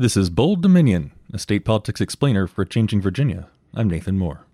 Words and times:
This 0.00 0.16
is 0.16 0.30
Bold 0.30 0.62
Dominion, 0.62 1.12
a 1.30 1.38
state 1.38 1.66
politics 1.66 2.00
explainer 2.00 2.46
for 2.46 2.64
Changing 2.64 3.02
Virginia. 3.02 3.50
I'm 3.74 3.90
Nathan 3.90 4.16
Moore. 4.16 4.46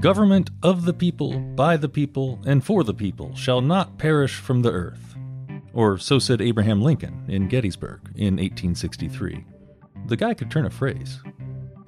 Government 0.00 0.48
of 0.62 0.86
the 0.86 0.94
people, 0.94 1.38
by 1.38 1.76
the 1.76 1.90
people, 1.90 2.40
and 2.46 2.64
for 2.64 2.82
the 2.82 2.94
people 2.94 3.34
shall 3.34 3.60
not 3.60 3.98
perish 3.98 4.36
from 4.36 4.62
the 4.62 4.72
earth. 4.72 5.14
Or 5.74 5.98
so 5.98 6.18
said 6.18 6.40
Abraham 6.40 6.80
Lincoln 6.80 7.26
in 7.28 7.46
Gettysburg 7.46 8.00
in 8.14 8.36
1863. 8.36 9.44
The 10.06 10.16
guy 10.16 10.32
could 10.32 10.50
turn 10.50 10.64
a 10.64 10.70
phrase. 10.70 11.20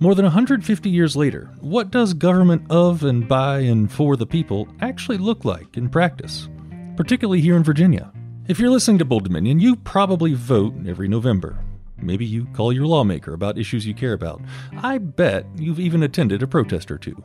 More 0.01 0.15
than 0.15 0.27
150 0.27 0.91
years 0.91 1.17
later, 1.17 1.51
what 1.63 1.91
does 1.91 2.13
government 2.13 2.67
of 2.69 3.05
and 3.05 3.27
by 3.27 3.61
and 3.61 3.91
for 3.91 4.17
the 4.17 4.27
people 4.27 4.69
actually 4.83 5.17
look 5.17 5.47
like 5.47 5.79
in 5.79 5.89
practice, 5.89 6.51
particularly 6.99 7.41
here 7.41 7.57
in 7.57 7.65
Virginia? 7.65 8.13
If 8.47 8.59
you're 8.59 8.69
listening 8.69 8.99
to 8.99 9.07
Bold 9.07 9.25
Dominion, 9.25 9.59
you 9.59 9.75
probably 9.75 10.35
vote 10.35 10.75
every 10.87 11.09
November. 11.09 11.59
Maybe 11.97 12.27
you 12.27 12.45
call 12.53 12.75
your 12.75 12.85
lawmaker 12.85 13.33
about 13.33 13.57
issues 13.57 13.87
you 13.87 13.95
care 13.95 14.13
about. 14.13 14.43
I 14.77 14.99
bet 14.99 15.47
you've 15.57 15.81
even 15.81 16.03
attended 16.03 16.43
a 16.43 16.47
protest 16.47 16.91
or 16.91 16.99
two. 16.99 17.25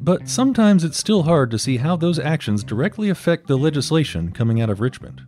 But 0.00 0.28
sometimes 0.28 0.82
it's 0.82 0.98
still 0.98 1.22
hard 1.22 1.52
to 1.52 1.60
see 1.60 1.76
how 1.76 1.94
those 1.94 2.18
actions 2.18 2.64
directly 2.64 3.08
affect 3.08 3.46
the 3.46 3.56
legislation 3.56 4.32
coming 4.32 4.60
out 4.60 4.68
of 4.68 4.80
Richmond. 4.80 5.22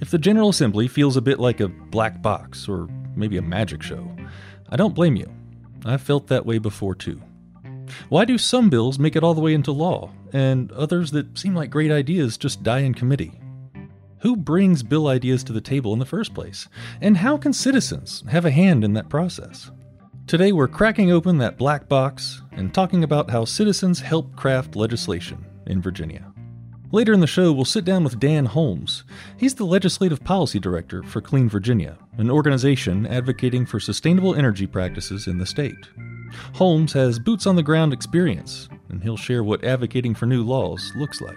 If 0.00 0.12
the 0.12 0.18
General 0.18 0.50
Assembly 0.50 0.86
feels 0.86 1.16
a 1.16 1.22
bit 1.22 1.40
like 1.40 1.58
a 1.58 1.66
black 1.66 2.22
box 2.22 2.68
or 2.68 2.86
maybe 3.16 3.38
a 3.38 3.42
magic 3.42 3.82
show, 3.82 4.08
I 4.68 4.76
don't 4.76 4.94
blame 4.94 5.16
you. 5.16 5.28
I've 5.84 6.02
felt 6.02 6.28
that 6.28 6.46
way 6.46 6.58
before 6.58 6.94
too. 6.94 7.20
Why 8.10 8.24
do 8.24 8.38
some 8.38 8.70
bills 8.70 8.96
make 8.96 9.16
it 9.16 9.24
all 9.24 9.34
the 9.34 9.40
way 9.40 9.54
into 9.54 9.72
law, 9.72 10.12
and 10.32 10.70
others 10.70 11.10
that 11.10 11.36
seem 11.36 11.56
like 11.56 11.70
great 11.70 11.90
ideas 11.90 12.38
just 12.38 12.62
die 12.62 12.80
in 12.80 12.94
committee? 12.94 13.40
Who 14.20 14.36
brings 14.36 14.82
bill 14.82 15.08
ideas 15.08 15.44
to 15.44 15.52
the 15.52 15.60
table 15.60 15.92
in 15.92 15.98
the 15.98 16.06
first 16.06 16.32
place? 16.32 16.68
And 17.00 17.18
how 17.18 17.36
can 17.36 17.52
citizens 17.52 18.24
have 18.30 18.46
a 18.46 18.50
hand 18.50 18.82
in 18.82 18.94
that 18.94 19.10
process? 19.10 19.70
Today, 20.26 20.52
we're 20.52 20.68
cracking 20.68 21.12
open 21.12 21.38
that 21.38 21.58
black 21.58 21.88
box 21.88 22.42
and 22.52 22.72
talking 22.72 23.04
about 23.04 23.30
how 23.30 23.44
citizens 23.44 24.00
help 24.00 24.34
craft 24.34 24.74
legislation 24.74 25.44
in 25.66 25.82
Virginia. 25.82 26.32
Later 26.92 27.12
in 27.12 27.20
the 27.20 27.26
show, 27.26 27.52
we'll 27.52 27.64
sit 27.64 27.84
down 27.84 28.04
with 28.04 28.18
Dan 28.18 28.46
Holmes. 28.46 29.04
He's 29.36 29.54
the 29.54 29.66
Legislative 29.66 30.24
Policy 30.24 30.58
Director 30.58 31.02
for 31.02 31.20
Clean 31.20 31.48
Virginia, 31.48 31.98
an 32.16 32.30
organization 32.30 33.06
advocating 33.06 33.66
for 33.66 33.78
sustainable 33.78 34.34
energy 34.34 34.66
practices 34.66 35.26
in 35.26 35.36
the 35.36 35.46
state. 35.46 35.88
Holmes 36.54 36.92
has 36.94 37.18
boots 37.18 37.46
on 37.46 37.54
the 37.54 37.62
ground 37.62 37.92
experience, 37.92 38.68
and 38.88 39.02
he'll 39.02 39.16
share 39.16 39.44
what 39.44 39.62
advocating 39.62 40.14
for 40.14 40.26
new 40.26 40.42
laws 40.42 40.92
looks 40.96 41.20
like. 41.20 41.36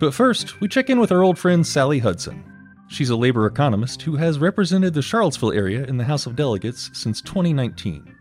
But 0.00 0.14
first, 0.14 0.62
we 0.62 0.68
check 0.68 0.88
in 0.88 0.98
with 0.98 1.12
our 1.12 1.22
old 1.22 1.38
friend 1.38 1.64
Sally 1.64 1.98
Hudson. 1.98 2.42
She's 2.88 3.10
a 3.10 3.16
labor 3.16 3.44
economist 3.44 4.00
who 4.00 4.16
has 4.16 4.38
represented 4.38 4.94
the 4.94 5.02
Charlottesville 5.02 5.52
area 5.52 5.84
in 5.84 5.98
the 5.98 6.04
House 6.04 6.24
of 6.24 6.36
Delegates 6.36 6.88
since 6.94 7.20
2019. 7.20 8.16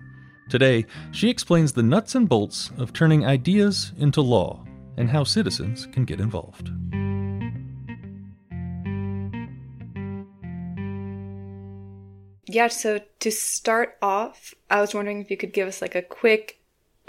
Today, 0.50 0.86
she 1.12 1.30
explains 1.30 1.72
the 1.72 1.82
nuts 1.82 2.16
and 2.16 2.28
bolts 2.28 2.70
of 2.78 2.92
turning 2.92 3.26
ideas 3.26 3.94
into 3.98 4.20
law 4.20 4.66
and 4.98 5.10
how 5.10 5.24
citizens 5.24 5.86
can 5.94 6.04
get 6.04 6.20
involved. 6.20 6.70
Yeah, 12.46 12.68
so 12.68 13.00
to 13.22 13.32
start 13.32 13.98
off, 14.02 14.54
I 14.70 14.82
was 14.82 14.94
wondering 14.94 15.22
if 15.22 15.32
you 15.32 15.38
could 15.38 15.54
give 15.54 15.70
us 15.70 15.82
like 15.82 15.96
a 15.96 16.02
quick 16.02 16.59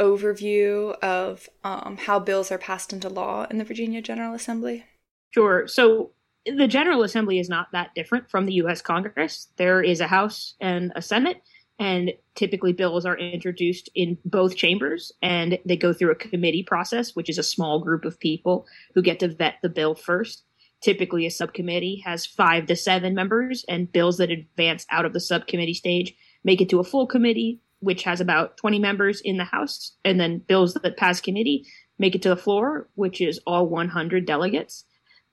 overview 0.00 0.98
of 1.00 1.48
um, 1.62 1.98
how 1.98 2.18
bills 2.18 2.50
are 2.50 2.58
passed 2.58 2.92
into 2.92 3.08
law 3.08 3.46
in 3.50 3.58
the 3.58 3.64
Virginia 3.64 4.00
General 4.00 4.34
Assembly. 4.34 4.84
Sure. 5.30 5.68
So 5.68 6.12
the 6.46 6.66
General 6.66 7.02
Assembly 7.02 7.38
is 7.38 7.48
not 7.48 7.68
that 7.72 7.94
different 7.94 8.30
from 8.30 8.46
the 8.46 8.54
U.S. 8.54 8.80
Congress. 8.80 9.48
There 9.56 9.82
is 9.82 10.00
a 10.00 10.06
House 10.06 10.54
and 10.60 10.92
a 10.96 11.02
Senate, 11.02 11.42
and 11.78 12.12
typically 12.34 12.72
bills 12.72 13.04
are 13.04 13.16
introduced 13.16 13.90
in 13.94 14.18
both 14.24 14.56
chambers, 14.56 15.12
and 15.22 15.58
they 15.64 15.76
go 15.76 15.92
through 15.92 16.12
a 16.12 16.16
committee 16.16 16.62
process, 16.62 17.14
which 17.14 17.28
is 17.28 17.38
a 17.38 17.42
small 17.42 17.80
group 17.80 18.04
of 18.04 18.18
people 18.18 18.66
who 18.94 19.02
get 19.02 19.20
to 19.20 19.28
vet 19.28 19.56
the 19.62 19.68
bill 19.68 19.94
first. 19.94 20.44
Typically, 20.80 21.26
a 21.26 21.30
subcommittee 21.30 22.02
has 22.06 22.24
five 22.24 22.66
to 22.66 22.74
seven 22.74 23.14
members, 23.14 23.64
and 23.68 23.92
bills 23.92 24.16
that 24.16 24.30
advance 24.30 24.86
out 24.90 25.04
of 25.04 25.12
the 25.12 25.20
subcommittee 25.20 25.74
stage 25.74 26.14
make 26.42 26.62
it 26.62 26.70
to 26.70 26.80
a 26.80 26.84
full 26.84 27.06
committee, 27.06 27.60
which 27.80 28.04
has 28.04 28.20
about 28.20 28.56
20 28.56 28.78
members 28.78 29.20
in 29.20 29.36
the 29.36 29.44
House, 29.44 29.96
and 30.04 30.20
then 30.20 30.38
bills 30.38 30.74
that 30.74 30.96
pass 30.96 31.20
committee 31.20 31.66
make 31.98 32.14
it 32.14 32.22
to 32.22 32.28
the 32.28 32.36
floor, 32.36 32.88
which 32.94 33.20
is 33.20 33.40
all 33.46 33.66
100 33.66 34.24
delegates 34.24 34.84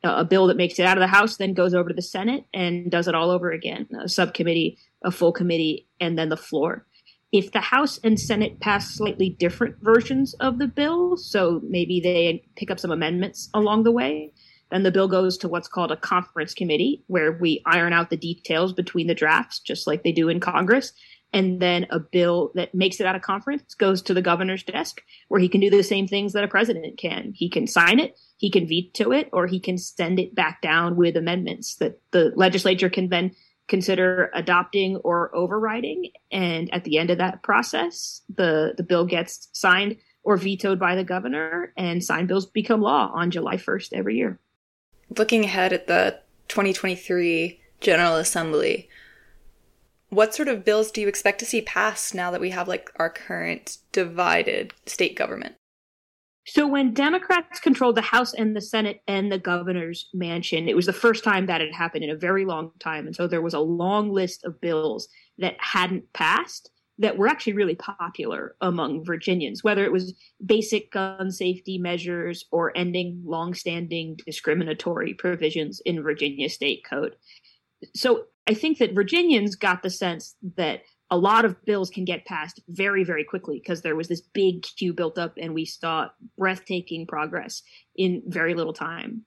uh, 0.04 0.16
a 0.18 0.26
bill 0.26 0.48
that 0.48 0.58
makes 0.58 0.80
it 0.80 0.86
out 0.86 0.98
of 0.98 1.02
the 1.02 1.08
House 1.08 1.38
then 1.38 1.54
goes 1.54 1.74
over 1.74 1.90
to 1.90 1.96
the 1.96 2.02
Senate 2.02 2.46
and 2.54 2.92
does 2.92 3.08
it 3.08 3.16
all 3.16 3.30
over 3.30 3.52
again 3.52 3.88
a 4.00 4.08
subcommittee, 4.08 4.78
a 5.04 5.12
full 5.12 5.32
committee, 5.32 5.88
and 6.00 6.18
then 6.18 6.30
the 6.30 6.38
floor. 6.38 6.86
If 7.32 7.52
the 7.52 7.60
House 7.60 8.00
and 8.04 8.20
Senate 8.20 8.60
pass 8.60 8.96
slightly 8.96 9.30
different 9.30 9.76
versions 9.82 10.34
of 10.36 10.60
the 10.60 10.68
bill, 10.68 11.18
so 11.18 11.62
maybe 11.64 12.00
they 12.00 12.44
pick 12.56 12.72
up 12.72 12.80
some 12.80 12.92
amendments 12.92 13.50
along 13.54 13.84
the 13.84 13.92
way, 13.92 14.34
then 14.72 14.84
the 14.84 14.92
bill 14.92 15.08
goes 15.08 15.38
to 15.38 15.48
what's 15.48 15.68
called 15.68 15.92
a 15.92 15.98
conference 15.98 16.54
committee, 16.54 17.04
where 17.08 17.34
we 17.34 17.62
iron 17.66 17.92
out 17.92 18.10
the 18.10 18.18
details 18.18 18.72
between 18.72 19.08
the 19.08 19.16
drafts, 19.16 19.60
just 19.60 19.88
like 19.88 20.04
they 20.04 20.12
do 20.12 20.30
in 20.30 20.40
Congress. 20.40 20.94
And 21.38 21.60
then 21.60 21.86
a 21.92 22.00
bill 22.00 22.52
that 22.56 22.74
makes 22.74 23.00
it 23.00 23.06
out 23.06 23.16
of 23.16 23.22
conference 23.22 23.76
goes 23.76 24.02
to 24.02 24.16
the 24.16 24.24
governor's 24.24 24.64
desk, 24.64 25.04
where 25.28 25.40
he 25.40 25.48
can 25.48 25.62
do 25.62 25.70
the 25.70 25.84
same 25.84 26.08
things 26.08 26.34
that 26.34 26.44
a 26.44 26.48
president 26.48 26.98
can. 26.98 27.32
He 27.36 27.48
can 27.48 27.68
sign 27.68 28.00
it, 28.00 28.18
he 28.38 28.50
can 28.50 28.68
veto 28.68 29.12
it 29.12 29.30
or 29.32 29.46
he 29.46 29.60
can 29.60 29.78
send 29.78 30.20
it 30.20 30.34
back 30.34 30.64
down 30.64 30.96
with 30.96 31.16
amendments 31.16 31.76
that 31.76 32.02
the 32.10 32.34
legislature 32.36 32.90
can 32.90 33.10
then 33.10 33.36
consider 33.68 34.32
adopting 34.34 34.96
or 35.04 35.30
overriding. 35.36 36.10
And 36.32 36.74
at 36.74 36.86
the 36.86 36.98
end 36.98 37.12
of 37.12 37.20
that 37.20 37.44
process, 37.44 38.24
the, 38.36 38.74
the 38.76 38.82
bill 38.82 39.06
gets 39.06 39.50
signed 39.54 39.98
or 40.24 40.38
vetoed 40.38 40.80
by 40.80 40.96
the 40.96 41.04
governor 41.04 41.72
and 41.78 42.04
signed 42.04 42.30
bills 42.30 42.48
become 42.48 42.82
law 42.82 43.12
on 43.14 43.30
July 43.30 43.58
1st 43.58 43.94
every 43.94 44.18
year. 44.18 44.40
Looking 45.16 45.46
ahead 45.46 45.72
at 45.72 45.86
the 45.86 46.20
2023 46.48 47.62
General 47.80 48.16
Assembly, 48.16 48.90
what 50.10 50.34
sort 50.34 50.48
of 50.48 50.64
bills 50.64 50.92
do 50.92 51.02
you 51.02 51.08
expect 51.08 51.40
to 51.40 51.46
see 51.46 51.62
passed 51.62 52.16
now 52.16 52.32
that 52.32 52.42
we 52.42 52.52
have 52.52 52.68
like 52.68 52.92
our 52.96 53.10
current 53.10 53.78
divided 53.92 54.74
state 54.86 55.16
government? 55.16 55.56
So 56.46 56.66
when 56.66 56.94
Democrats 56.94 57.60
controlled 57.60 57.98
the 57.98 58.02
House 58.02 58.34
and 58.34 58.56
the 58.56 58.62
Senate 58.62 59.02
and 59.06 59.30
the 59.30 59.38
governor's 59.38 60.08
mansion, 60.14 60.70
it 60.70 60.78
was 60.78 60.86
the 60.86 60.94
first 60.94 61.26
time 61.26 61.46
that 61.48 61.60
had 61.60 61.74
happened 61.74 62.06
in 62.06 62.10
a 62.10 62.16
very 62.16 62.46
long 62.46 62.72
time. 62.80 63.06
And 63.06 63.14
so 63.14 63.28
there 63.28 63.42
was 63.42 63.54
a 63.54 63.60
long 63.60 64.12
list 64.14 64.46
of 64.46 64.62
bills 64.62 65.10
that 65.40 65.58
hadn't 65.60 66.14
passed 66.14 66.72
that 67.00 67.18
were 67.18 67.28
actually 67.28 67.54
really 67.54 67.76
popular 67.76 68.56
among 68.62 69.04
Virginians, 69.04 69.62
whether 69.62 69.84
it 69.84 69.92
was 69.92 70.14
basic 70.44 70.90
gun 70.92 71.32
safety 71.32 71.78
measures 71.78 72.46
or 72.50 72.76
ending 72.78 73.22
longstanding 73.26 74.18
discriminatory 74.26 75.14
provisions 75.14 75.82
in 75.86 76.02
Virginia 76.02 76.50
state 76.50 76.84
code. 76.90 77.16
So 77.94 78.24
I 78.48 78.54
think 78.54 78.78
that 78.78 78.96
Virginians 78.96 79.56
got 79.56 79.84
the 79.84 79.90
sense 79.90 80.36
that 80.56 80.82
a 81.10 81.18
lot 81.18 81.46
of 81.46 81.64
bills 81.66 81.90
can 81.90 82.06
get 82.06 82.26
passed 82.26 82.62
very, 82.70 83.04
very 83.04 83.24
quickly 83.24 83.60
because 83.62 83.82
there 83.82 83.96
was 83.96 84.08
this 84.08 84.22
big 84.34 84.64
queue 84.78 84.94
built 84.94 85.18
up 85.18 85.34
and 85.38 85.54
we 85.54 85.66
saw 85.66 86.08
breathtaking 86.38 87.08
progress 87.08 87.62
in 87.96 88.22
very 88.28 88.54
little 88.54 88.74
time. 88.74 89.24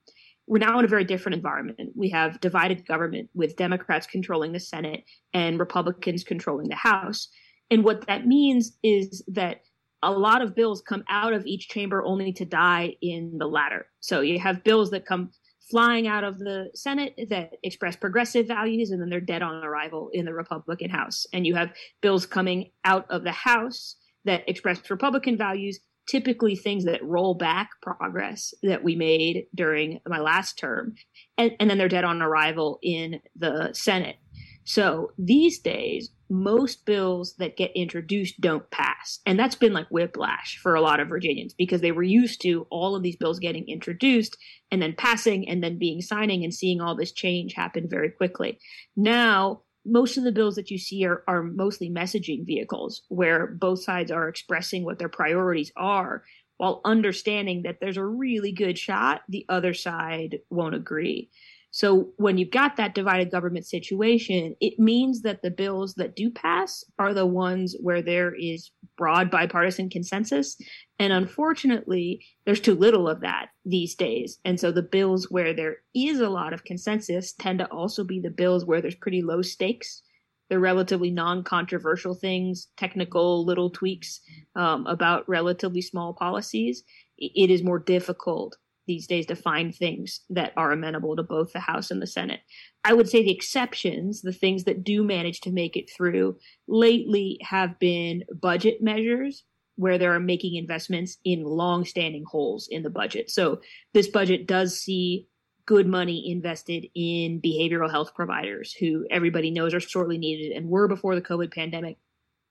We're 0.46 0.58
now 0.58 0.78
in 0.78 0.84
a 0.84 0.88
very 0.88 1.04
different 1.04 1.36
environment. 1.36 1.92
We 1.94 2.10
have 2.10 2.40
divided 2.40 2.86
government 2.86 3.30
with 3.34 3.56
Democrats 3.56 4.06
controlling 4.06 4.52
the 4.52 4.60
Senate 4.60 5.04
and 5.32 5.60
Republicans 5.60 6.24
controlling 6.24 6.68
the 6.68 6.74
House. 6.74 7.28
And 7.70 7.84
what 7.84 8.06
that 8.08 8.26
means 8.26 8.76
is 8.82 9.22
that 9.28 9.60
a 10.02 10.10
lot 10.10 10.42
of 10.42 10.54
bills 10.54 10.82
come 10.82 11.04
out 11.08 11.32
of 11.32 11.46
each 11.46 11.68
chamber 11.68 12.02
only 12.04 12.32
to 12.32 12.44
die 12.44 12.96
in 13.00 13.36
the 13.38 13.46
latter. 13.46 13.86
So 14.00 14.22
you 14.22 14.38
have 14.38 14.64
bills 14.64 14.90
that 14.90 15.06
come 15.06 15.30
flying 15.70 16.08
out 16.08 16.24
of 16.24 16.38
the 16.38 16.70
Senate 16.74 17.14
that 17.30 17.52
express 17.62 17.96
progressive 17.96 18.46
values, 18.46 18.90
and 18.90 19.00
then 19.00 19.08
they're 19.08 19.20
dead 19.20 19.42
on 19.42 19.64
arrival 19.64 20.10
in 20.12 20.24
the 20.24 20.34
Republican 20.34 20.90
House. 20.90 21.26
And 21.32 21.46
you 21.46 21.54
have 21.54 21.72
bills 22.00 22.26
coming 22.26 22.70
out 22.84 23.06
of 23.10 23.24
the 23.24 23.32
House 23.32 23.96
that 24.24 24.48
express 24.48 24.90
Republican 24.90 25.38
values, 25.38 25.80
typically 26.08 26.56
things 26.56 26.84
that 26.84 27.04
roll 27.04 27.34
back 27.34 27.70
progress 27.82 28.52
that 28.62 28.82
we 28.82 28.96
made 28.96 29.46
during 29.54 30.00
my 30.06 30.18
last 30.18 30.58
term. 30.58 30.94
And, 31.38 31.52
and 31.60 31.70
then 31.70 31.78
they're 31.78 31.88
dead 31.88 32.04
on 32.04 32.20
arrival 32.20 32.78
in 32.82 33.20
the 33.36 33.70
Senate. 33.72 34.16
So 34.64 35.12
these 35.18 35.58
days, 35.58 36.10
most 36.28 36.86
bills 36.86 37.34
that 37.38 37.56
get 37.56 37.72
introduced 37.74 38.40
don't 38.40 38.70
pass. 38.70 39.18
And 39.26 39.38
that's 39.38 39.56
been 39.56 39.72
like 39.72 39.88
whiplash 39.88 40.58
for 40.62 40.74
a 40.74 40.80
lot 40.80 41.00
of 41.00 41.08
Virginians 41.08 41.54
because 41.54 41.80
they 41.80 41.92
were 41.92 42.04
used 42.04 42.40
to 42.42 42.66
all 42.70 42.94
of 42.94 43.02
these 43.02 43.16
bills 43.16 43.40
getting 43.40 43.68
introduced 43.68 44.36
and 44.70 44.80
then 44.80 44.94
passing 44.96 45.48
and 45.48 45.62
then 45.62 45.78
being 45.78 46.00
signing 46.00 46.44
and 46.44 46.54
seeing 46.54 46.80
all 46.80 46.94
this 46.94 47.12
change 47.12 47.54
happen 47.54 47.88
very 47.88 48.10
quickly. 48.10 48.58
Now, 48.96 49.62
most 49.84 50.16
of 50.16 50.24
the 50.24 50.32
bills 50.32 50.54
that 50.56 50.70
you 50.70 50.78
see 50.78 51.04
are, 51.04 51.24
are 51.26 51.42
mostly 51.42 51.90
messaging 51.90 52.46
vehicles 52.46 53.02
where 53.08 53.46
both 53.46 53.82
sides 53.82 54.10
are 54.10 54.28
expressing 54.28 54.84
what 54.84 54.98
their 54.98 55.08
priorities 55.08 55.72
are 55.76 56.22
while 56.58 56.82
understanding 56.84 57.62
that 57.62 57.78
there's 57.80 57.96
a 57.96 58.04
really 58.04 58.52
good 58.52 58.78
shot 58.78 59.22
the 59.28 59.46
other 59.48 59.72
side 59.72 60.40
won't 60.50 60.74
agree. 60.74 61.30
So 61.72 62.10
when 62.16 62.36
you've 62.36 62.50
got 62.50 62.76
that 62.76 62.94
divided 62.94 63.30
government 63.30 63.64
situation, 63.64 64.56
it 64.60 64.78
means 64.78 65.22
that 65.22 65.42
the 65.42 65.52
bills 65.52 65.94
that 65.94 66.16
do 66.16 66.30
pass 66.30 66.84
are 66.98 67.14
the 67.14 67.26
ones 67.26 67.76
where 67.80 68.02
there 68.02 68.34
is 68.34 68.72
broad 68.96 69.30
bipartisan 69.30 69.88
consensus. 69.88 70.56
And 70.98 71.12
unfortunately, 71.12 72.26
there's 72.44 72.60
too 72.60 72.74
little 72.74 73.08
of 73.08 73.20
that 73.20 73.50
these 73.64 73.94
days. 73.94 74.38
And 74.44 74.58
so 74.58 74.72
the 74.72 74.82
bills 74.82 75.30
where 75.30 75.54
there 75.54 75.76
is 75.94 76.20
a 76.20 76.28
lot 76.28 76.52
of 76.52 76.64
consensus 76.64 77.32
tend 77.32 77.60
to 77.60 77.66
also 77.66 78.02
be 78.02 78.20
the 78.20 78.30
bills 78.30 78.64
where 78.64 78.82
there's 78.82 78.96
pretty 78.96 79.22
low 79.22 79.40
stakes. 79.40 80.02
They're 80.48 80.58
relatively 80.58 81.12
non-controversial 81.12 82.16
things, 82.16 82.66
technical 82.76 83.46
little 83.46 83.70
tweaks 83.70 84.20
um, 84.56 84.84
about 84.88 85.28
relatively 85.28 85.82
small 85.82 86.14
policies. 86.14 86.82
It 87.16 87.50
is 87.50 87.62
more 87.62 87.78
difficult 87.78 88.56
these 88.90 89.06
days 89.06 89.24
to 89.26 89.36
find 89.36 89.72
things 89.72 90.22
that 90.30 90.52
are 90.56 90.72
amenable 90.72 91.14
to 91.14 91.22
both 91.22 91.52
the 91.52 91.60
House 91.60 91.92
and 91.92 92.02
the 92.02 92.08
Senate. 92.08 92.40
I 92.82 92.92
would 92.92 93.08
say 93.08 93.22
the 93.22 93.30
exceptions, 93.30 94.22
the 94.22 94.32
things 94.32 94.64
that 94.64 94.82
do 94.82 95.04
manage 95.04 95.42
to 95.42 95.52
make 95.52 95.76
it 95.76 95.88
through 95.96 96.36
lately 96.66 97.38
have 97.42 97.78
been 97.78 98.24
budget 98.34 98.82
measures 98.82 99.44
where 99.76 99.96
they 99.96 100.08
are 100.08 100.18
making 100.18 100.56
investments 100.56 101.18
in 101.24 101.44
long-standing 101.44 102.24
holes 102.24 102.66
in 102.68 102.82
the 102.82 102.90
budget. 102.90 103.30
So 103.30 103.60
this 103.94 104.08
budget 104.08 104.48
does 104.48 104.76
see 104.76 105.28
good 105.66 105.86
money 105.86 106.28
invested 106.32 106.84
in 106.96 107.40
behavioral 107.40 107.92
health 107.92 108.12
providers 108.12 108.72
who 108.72 109.06
everybody 109.08 109.52
knows 109.52 109.72
are 109.72 109.78
sorely 109.78 110.18
needed 110.18 110.50
and 110.50 110.68
were 110.68 110.88
before 110.88 111.14
the 111.14 111.22
COVID 111.22 111.54
pandemic. 111.54 111.96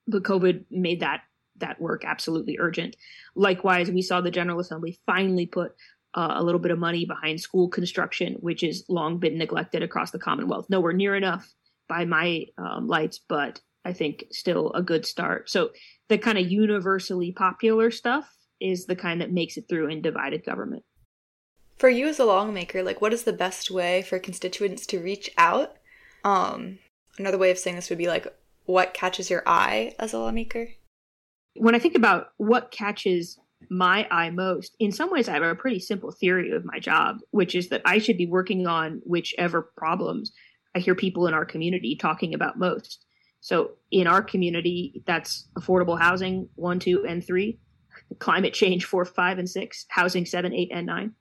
But 0.08 0.22
COVID 0.22 0.64
made 0.70 1.00
that 1.00 1.20
that 1.60 1.80
work 1.80 2.04
absolutely 2.04 2.56
urgent. 2.58 2.96
Likewise, 3.34 3.90
we 3.90 4.02
saw 4.02 4.20
the 4.20 4.30
General 4.30 4.60
Assembly 4.60 4.98
finally 5.06 5.46
put 5.46 5.74
uh, 6.14 6.34
a 6.36 6.42
little 6.42 6.60
bit 6.60 6.70
of 6.70 6.78
money 6.78 7.04
behind 7.04 7.40
school 7.40 7.68
construction, 7.68 8.34
which 8.40 8.62
has 8.62 8.84
long 8.88 9.18
been 9.18 9.38
neglected 9.38 9.82
across 9.82 10.10
the 10.10 10.18
Commonwealth. 10.18 10.66
Nowhere 10.68 10.92
near 10.92 11.14
enough 11.14 11.52
by 11.88 12.04
my 12.04 12.46
um, 12.58 12.86
lights, 12.86 13.20
but 13.28 13.60
I 13.84 13.92
think 13.92 14.24
still 14.30 14.72
a 14.72 14.82
good 14.82 15.06
start. 15.06 15.48
So 15.48 15.70
the 16.08 16.18
kind 16.18 16.38
of 16.38 16.50
universally 16.50 17.32
popular 17.32 17.90
stuff 17.90 18.30
is 18.60 18.86
the 18.86 18.96
kind 18.96 19.20
that 19.20 19.32
makes 19.32 19.56
it 19.56 19.66
through 19.68 19.88
in 19.88 20.02
divided 20.02 20.44
government. 20.44 20.84
For 21.78 21.88
you 21.88 22.08
as 22.08 22.18
a 22.18 22.24
lawmaker, 22.24 22.82
like 22.82 23.00
what 23.00 23.14
is 23.14 23.22
the 23.22 23.32
best 23.32 23.70
way 23.70 24.02
for 24.02 24.18
constituents 24.18 24.84
to 24.86 25.00
reach 25.00 25.30
out? 25.38 25.76
Um, 26.24 26.78
another 27.18 27.38
way 27.38 27.50
of 27.50 27.58
saying 27.58 27.76
this 27.76 27.88
would 27.88 27.98
be 27.98 28.08
like 28.08 28.26
what 28.66 28.94
catches 28.94 29.30
your 29.30 29.42
eye 29.46 29.94
as 29.98 30.12
a 30.12 30.18
lawmaker? 30.18 30.68
When 31.56 31.74
I 31.74 31.78
think 31.78 31.96
about 31.96 32.32
what 32.36 32.70
catches 32.70 33.38
my 33.68 34.06
eye 34.10 34.30
most. 34.30 34.74
In 34.78 34.92
some 34.92 35.10
ways, 35.10 35.28
I 35.28 35.34
have 35.34 35.42
a 35.42 35.54
pretty 35.54 35.80
simple 35.80 36.10
theory 36.10 36.50
of 36.50 36.64
my 36.64 36.78
job, 36.78 37.18
which 37.30 37.54
is 37.54 37.68
that 37.68 37.82
I 37.84 37.98
should 37.98 38.16
be 38.16 38.26
working 38.26 38.66
on 38.66 39.02
whichever 39.04 39.62
problems 39.76 40.32
I 40.74 40.78
hear 40.78 40.94
people 40.94 41.26
in 41.26 41.34
our 41.34 41.44
community 41.44 41.96
talking 41.96 42.34
about 42.34 42.58
most. 42.58 43.04
So 43.40 43.72
in 43.90 44.06
our 44.06 44.22
community, 44.22 45.02
that's 45.06 45.48
affordable 45.58 45.98
housing, 45.98 46.48
one, 46.54 46.78
two, 46.78 47.04
and 47.06 47.24
three, 47.24 47.58
climate 48.18 48.54
change, 48.54 48.84
four, 48.84 49.04
five, 49.04 49.38
and 49.38 49.48
six, 49.48 49.86
housing, 49.88 50.26
seven, 50.26 50.54
eight, 50.54 50.70
and 50.72 50.86
nine. 50.86 51.12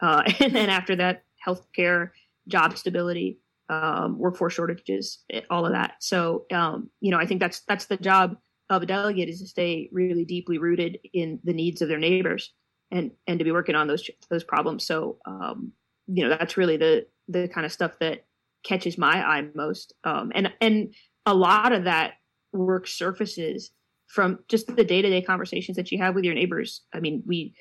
Uh, 0.00 0.22
and 0.40 0.54
then 0.54 0.70
after 0.70 0.96
that, 0.96 1.24
healthcare, 1.46 2.10
job 2.48 2.76
stability, 2.76 3.38
um, 3.68 4.18
workforce 4.18 4.54
shortages, 4.54 5.24
all 5.50 5.66
of 5.66 5.72
that. 5.72 5.94
So, 6.00 6.46
um, 6.52 6.90
you 7.00 7.10
know, 7.10 7.18
I 7.18 7.26
think 7.26 7.40
that's 7.40 7.60
that's 7.68 7.86
the 7.86 7.96
job 7.96 8.36
of 8.70 8.82
a 8.82 8.86
delegate 8.86 9.28
is 9.28 9.40
to 9.40 9.46
stay 9.46 9.88
really 9.92 10.24
deeply 10.24 10.58
rooted 10.58 10.98
in 11.12 11.40
the 11.44 11.52
needs 11.52 11.80
of 11.80 11.88
their 11.88 11.98
neighbors 11.98 12.52
and 12.90 13.10
and 13.26 13.38
to 13.38 13.44
be 13.44 13.52
working 13.52 13.74
on 13.74 13.86
those 13.86 14.08
those 14.30 14.44
problems. 14.44 14.86
So 14.86 15.18
um, 15.26 15.72
you 16.06 16.22
know 16.22 16.36
that's 16.36 16.56
really 16.56 16.76
the 16.76 17.06
the 17.28 17.48
kind 17.48 17.64
of 17.64 17.72
stuff 17.72 17.92
that 18.00 18.24
catches 18.64 18.98
my 18.98 19.24
eye 19.24 19.48
most. 19.54 19.94
Um, 20.04 20.32
and 20.34 20.52
and 20.60 20.94
a 21.26 21.34
lot 21.34 21.72
of 21.72 21.84
that 21.84 22.14
work 22.52 22.86
surfaces 22.86 23.70
from 24.08 24.38
just 24.48 24.74
the 24.74 24.84
day 24.84 25.02
to 25.02 25.10
day 25.10 25.22
conversations 25.22 25.76
that 25.76 25.92
you 25.92 25.98
have 25.98 26.14
with 26.14 26.24
your 26.24 26.34
neighbors. 26.34 26.82
I 26.94 27.00
mean, 27.00 27.22
we 27.26 27.54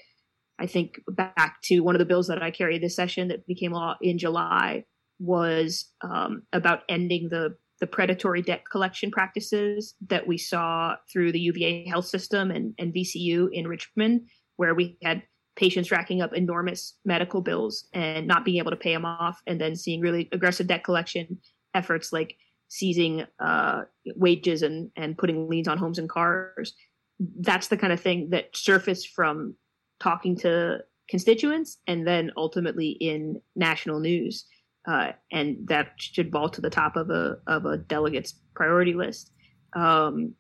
I 0.60 0.66
think 0.66 1.00
back 1.08 1.58
to 1.66 1.82
one 1.82 1.96
of 1.96 2.00
the 2.00 2.06
bills 2.06 2.28
that 2.28 2.42
I 2.42 2.52
carried 2.52 2.82
this 2.82 2.96
session 2.96 3.28
that 3.28 3.46
became 3.46 3.72
law 3.72 3.96
in 4.02 4.18
July 4.18 4.86
was 5.20 5.92
um, 6.02 6.44
about 6.54 6.82
ending 6.90 7.30
the 7.30 7.56
the 7.80 7.88
predatory 7.88 8.42
debt 8.42 8.64
collection 8.70 9.12
practices 9.12 9.96
that 10.08 10.26
we 10.26 10.38
saw 10.38 10.96
through 11.12 11.32
the 11.32 11.40
UVA 11.40 11.88
health 11.88 12.06
system 12.06 12.52
and, 12.52 12.74
and 12.80 12.94
VCU 12.94 13.50
in 13.52 13.68
Richmond, 13.68 14.28
where 14.56 14.74
we 14.74 14.98
had 15.04 15.24
patients 15.56 15.92
racking 15.92 16.22
up 16.22 16.34
enormous 16.34 16.96
medical 17.06 17.42
bills 17.42 17.88
and 17.94 18.28
not 18.28 18.46
being 18.46 18.58
able 18.58 18.72
to 18.72 18.78
pay 18.78 18.94
them 18.94 19.06
off, 19.06 19.42
and 19.48 19.60
then 19.60 19.76
seeing 19.76 20.02
really 20.02 20.30
aggressive 20.32 20.68
debt 20.68 20.84
collection 20.84 21.38
efforts 21.74 22.12
like 22.12 22.36
seizing 22.70 23.26
uh, 23.40 23.82
wages 24.16 24.62
and, 24.62 24.92
and 24.96 25.18
putting 25.18 25.48
liens 25.48 25.68
on 25.68 25.78
homes 25.78 26.00
and 26.00 26.10
cars. 26.10 26.74
That's 27.20 27.68
the 27.68 27.78
kind 27.78 27.94
of 27.94 28.00
thing 28.00 28.30
that 28.32 28.56
surfaced 28.56 29.10
from 29.10 29.56
talking 30.00 30.36
to 30.38 30.80
constituents 31.10 31.78
and 31.88 32.06
then 32.06 32.32
ultimately 32.36 32.90
in 32.90 33.42
national 33.56 34.00
news 34.00 34.46
uh, 34.88 35.12
and 35.32 35.68
that 35.68 35.92
should 35.98 36.32
vault 36.32 36.54
to 36.54 36.62
the 36.62 36.70
top 36.70 36.96
of 36.96 37.10
a 37.10 37.38
of 37.46 37.66
a 37.66 37.78
delegate's 37.78 38.34
priority 38.56 38.94
list. 38.94 39.32
Um, 39.74 40.34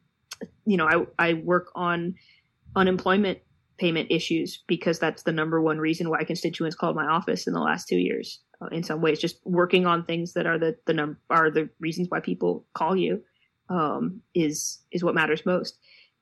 you 0.65 0.77
know, 0.77 0.87
I 0.87 1.29
I 1.29 1.33
work 1.33 1.67
on 1.75 2.15
unemployment 2.75 3.39
payment 3.77 4.07
issues 4.09 4.63
because 4.67 4.97
that's 4.97 5.23
the 5.23 5.31
number 5.31 5.61
one 5.61 5.77
reason 5.77 6.09
why 6.09 6.23
constituents 6.23 6.75
called 6.75 6.95
my 6.95 7.05
office 7.05 7.45
in 7.45 7.53
the 7.53 7.59
last 7.59 7.87
two 7.87 7.97
years. 7.97 8.41
Uh, 8.61 8.67
in 8.67 8.83
some 8.83 9.01
ways, 9.01 9.19
just 9.19 9.39
working 9.45 9.85
on 9.85 10.03
things 10.03 10.33
that 10.33 10.47
are 10.47 10.57
the 10.57 10.75
the 10.85 10.93
num- 10.93 11.17
are 11.29 11.51
the 11.51 11.69
reasons 11.79 12.07
why 12.09 12.19
people 12.19 12.65
call 12.73 12.95
you 12.95 13.21
um, 13.69 14.21
is 14.33 14.79
is 14.91 15.03
what 15.03 15.13
matters 15.13 15.45
most 15.45 15.77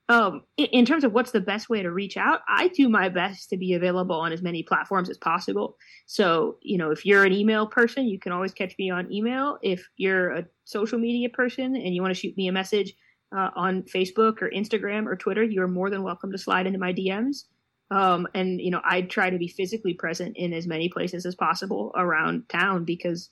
um, 0.07 0.43
in 0.57 0.85
terms 0.85 1.03
of 1.03 1.13
what's 1.13 1.31
the 1.31 1.41
best 1.41 1.67
way 1.67 1.81
to 1.81 1.91
reach 1.91 2.15
out, 2.15 2.41
I 2.47 2.67
do 2.67 2.89
my 2.89 3.09
best 3.09 3.49
to 3.49 3.57
be 3.57 3.73
available 3.73 4.15
on 4.15 4.31
as 4.31 4.41
many 4.41 4.61
platforms 4.61 5.09
as 5.09 5.17
possible. 5.17 5.77
So, 6.05 6.57
you 6.61 6.77
know, 6.77 6.91
if 6.91 7.05
you're 7.05 7.25
an 7.25 7.33
email 7.33 7.65
person, 7.65 8.05
you 8.05 8.19
can 8.19 8.31
always 8.31 8.53
catch 8.53 8.75
me 8.77 8.91
on 8.91 9.11
email. 9.11 9.57
If 9.63 9.87
you're 9.97 10.31
a 10.31 10.45
social 10.65 10.99
media 10.99 11.29
person 11.29 11.75
and 11.75 11.95
you 11.95 12.03
want 12.03 12.13
to 12.13 12.19
shoot 12.19 12.37
me 12.37 12.47
a 12.47 12.51
message 12.51 12.93
uh, 13.35 13.49
on 13.55 13.81
Facebook 13.83 14.43
or 14.43 14.51
Instagram 14.51 15.07
or 15.07 15.15
Twitter, 15.15 15.43
you're 15.43 15.67
more 15.67 15.89
than 15.89 16.03
welcome 16.03 16.31
to 16.31 16.37
slide 16.37 16.67
into 16.67 16.79
my 16.79 16.93
DMs. 16.93 17.45
Um, 17.89 18.27
and, 18.35 18.61
you 18.61 18.69
know, 18.69 18.81
I 18.83 19.01
try 19.01 19.31
to 19.31 19.37
be 19.39 19.47
physically 19.47 19.95
present 19.95 20.37
in 20.37 20.53
as 20.53 20.67
many 20.67 20.87
places 20.89 21.25
as 21.25 21.33
possible 21.33 21.91
around 21.95 22.47
town 22.49 22.85
because 22.85 23.29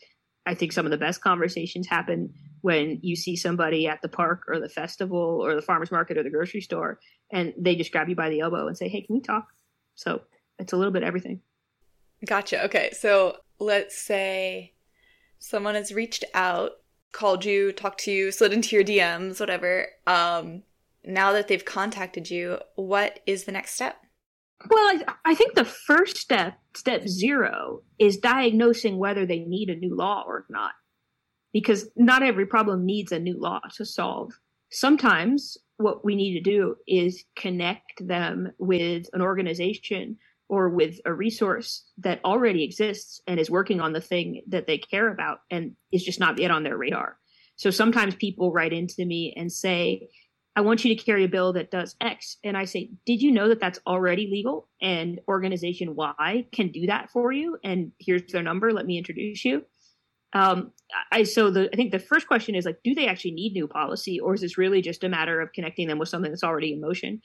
I 0.47 0.55
think 0.55 0.71
some 0.71 0.85
of 0.85 0.91
the 0.91 0.97
best 0.97 1.21
conversations 1.21 1.87
happen 1.87 2.33
when 2.63 2.97
you 3.03 3.13
see 3.13 3.35
somebody 3.35 3.87
at 3.87 4.01
the 4.01 4.07
park 4.07 4.45
or 4.47 4.57
the 4.57 4.69
festival 4.69 5.41
or 5.43 5.53
the 5.53 5.61
farmers 5.61 5.91
market 5.91 6.17
or 6.17 6.23
the 6.23 6.29
grocery 6.29 6.61
store 6.61 6.97
and 7.29 7.53
they 7.57 7.75
just 7.75 7.91
grab 7.91 8.07
you 8.07 8.15
by 8.15 8.29
the 8.29 8.39
elbow 8.39 8.67
and 8.67 8.77
say, 8.77 8.87
Hey, 8.87 9.01
can 9.01 9.15
we 9.15 9.21
talk? 9.21 9.47
So 9.95 10.21
it's 10.57 10.71
a 10.71 10.77
little 10.77 10.93
bit 10.93 11.03
everything. 11.03 11.41
Gotcha. 12.25 12.63
Okay. 12.63 12.91
So 12.97 13.35
let's 13.59 14.01
say 14.01 14.75
someone 15.39 15.75
has 15.75 15.91
reached 15.91 16.23
out, 16.33 16.71
called 17.11 17.43
you, 17.43 17.73
talked 17.73 17.99
to 18.05 18.11
you, 18.13 18.31
slid 18.31 18.53
into 18.53 18.77
your 18.77 18.85
DMs, 18.85 19.41
whatever. 19.41 19.87
Um, 20.07 20.63
now 21.03 21.33
that 21.33 21.49
they've 21.49 21.65
contacted 21.65 22.29
you, 22.29 22.59
what 22.75 23.19
is 23.25 23.43
the 23.43 23.51
next 23.51 23.73
step? 23.73 23.97
Well, 24.69 25.01
I, 25.05 25.15
I 25.25 25.35
think 25.35 25.55
the 25.55 25.65
first 25.65 26.15
step, 26.15 26.57
step 26.73 27.09
zero, 27.09 27.81
is 27.99 28.15
diagnosing 28.15 28.97
whether 28.97 29.25
they 29.25 29.39
need 29.39 29.69
a 29.69 29.75
new 29.75 29.93
law 29.93 30.23
or 30.25 30.45
not 30.49 30.71
because 31.53 31.89
not 31.95 32.23
every 32.23 32.45
problem 32.45 32.85
needs 32.85 33.11
a 33.11 33.19
new 33.19 33.39
law 33.39 33.61
to 33.75 33.85
solve. 33.85 34.33
Sometimes 34.71 35.57
what 35.77 36.03
we 36.03 36.15
need 36.15 36.33
to 36.33 36.41
do 36.41 36.75
is 36.87 37.23
connect 37.35 38.05
them 38.05 38.51
with 38.57 39.07
an 39.13 39.21
organization 39.21 40.17
or 40.49 40.69
with 40.69 40.99
a 41.05 41.13
resource 41.13 41.85
that 41.97 42.19
already 42.25 42.63
exists 42.63 43.21
and 43.27 43.39
is 43.39 43.49
working 43.49 43.79
on 43.79 43.93
the 43.93 44.01
thing 44.01 44.41
that 44.47 44.67
they 44.67 44.77
care 44.77 45.11
about 45.11 45.39
and 45.49 45.75
is 45.91 46.03
just 46.03 46.19
not 46.19 46.39
yet 46.39 46.51
on 46.51 46.63
their 46.63 46.77
radar. 46.77 47.17
So 47.55 47.69
sometimes 47.69 48.15
people 48.15 48.51
write 48.51 48.73
into 48.73 49.05
me 49.05 49.33
and 49.37 49.51
say, 49.51 50.09
I 50.55 50.61
want 50.61 50.85
you 50.85 50.95
to 50.95 51.03
carry 51.03 51.23
a 51.23 51.29
bill 51.29 51.53
that 51.53 51.71
does 51.71 51.95
X. 51.99 52.37
And 52.43 52.55
I 52.55 52.65
say, 52.65 52.91
Did 53.05 53.21
you 53.21 53.31
know 53.31 53.49
that 53.49 53.59
that's 53.59 53.79
already 53.87 54.27
legal? 54.27 54.69
And 54.81 55.19
organization 55.27 55.95
Y 55.95 56.45
can 56.51 56.71
do 56.71 56.85
that 56.87 57.09
for 57.09 57.31
you. 57.31 57.57
And 57.63 57.91
here's 57.99 58.31
their 58.31 58.43
number. 58.43 58.71
Let 58.71 58.85
me 58.85 58.97
introduce 58.97 59.43
you. 59.43 59.65
Um, 60.33 60.71
I 61.11 61.23
so 61.23 61.49
the 61.49 61.69
I 61.71 61.75
think 61.75 61.91
the 61.91 61.99
first 61.99 62.27
question 62.27 62.55
is 62.55 62.65
like, 62.65 62.79
do 62.83 62.93
they 62.93 63.07
actually 63.07 63.31
need 63.31 63.53
new 63.53 63.67
policy, 63.67 64.19
or 64.19 64.33
is 64.33 64.41
this 64.41 64.57
really 64.57 64.81
just 64.81 65.03
a 65.03 65.09
matter 65.09 65.39
of 65.41 65.53
connecting 65.53 65.87
them 65.87 65.99
with 65.99 66.09
something 66.09 66.31
that's 66.31 66.43
already 66.43 66.73
in 66.73 66.81
motion? 66.81 67.21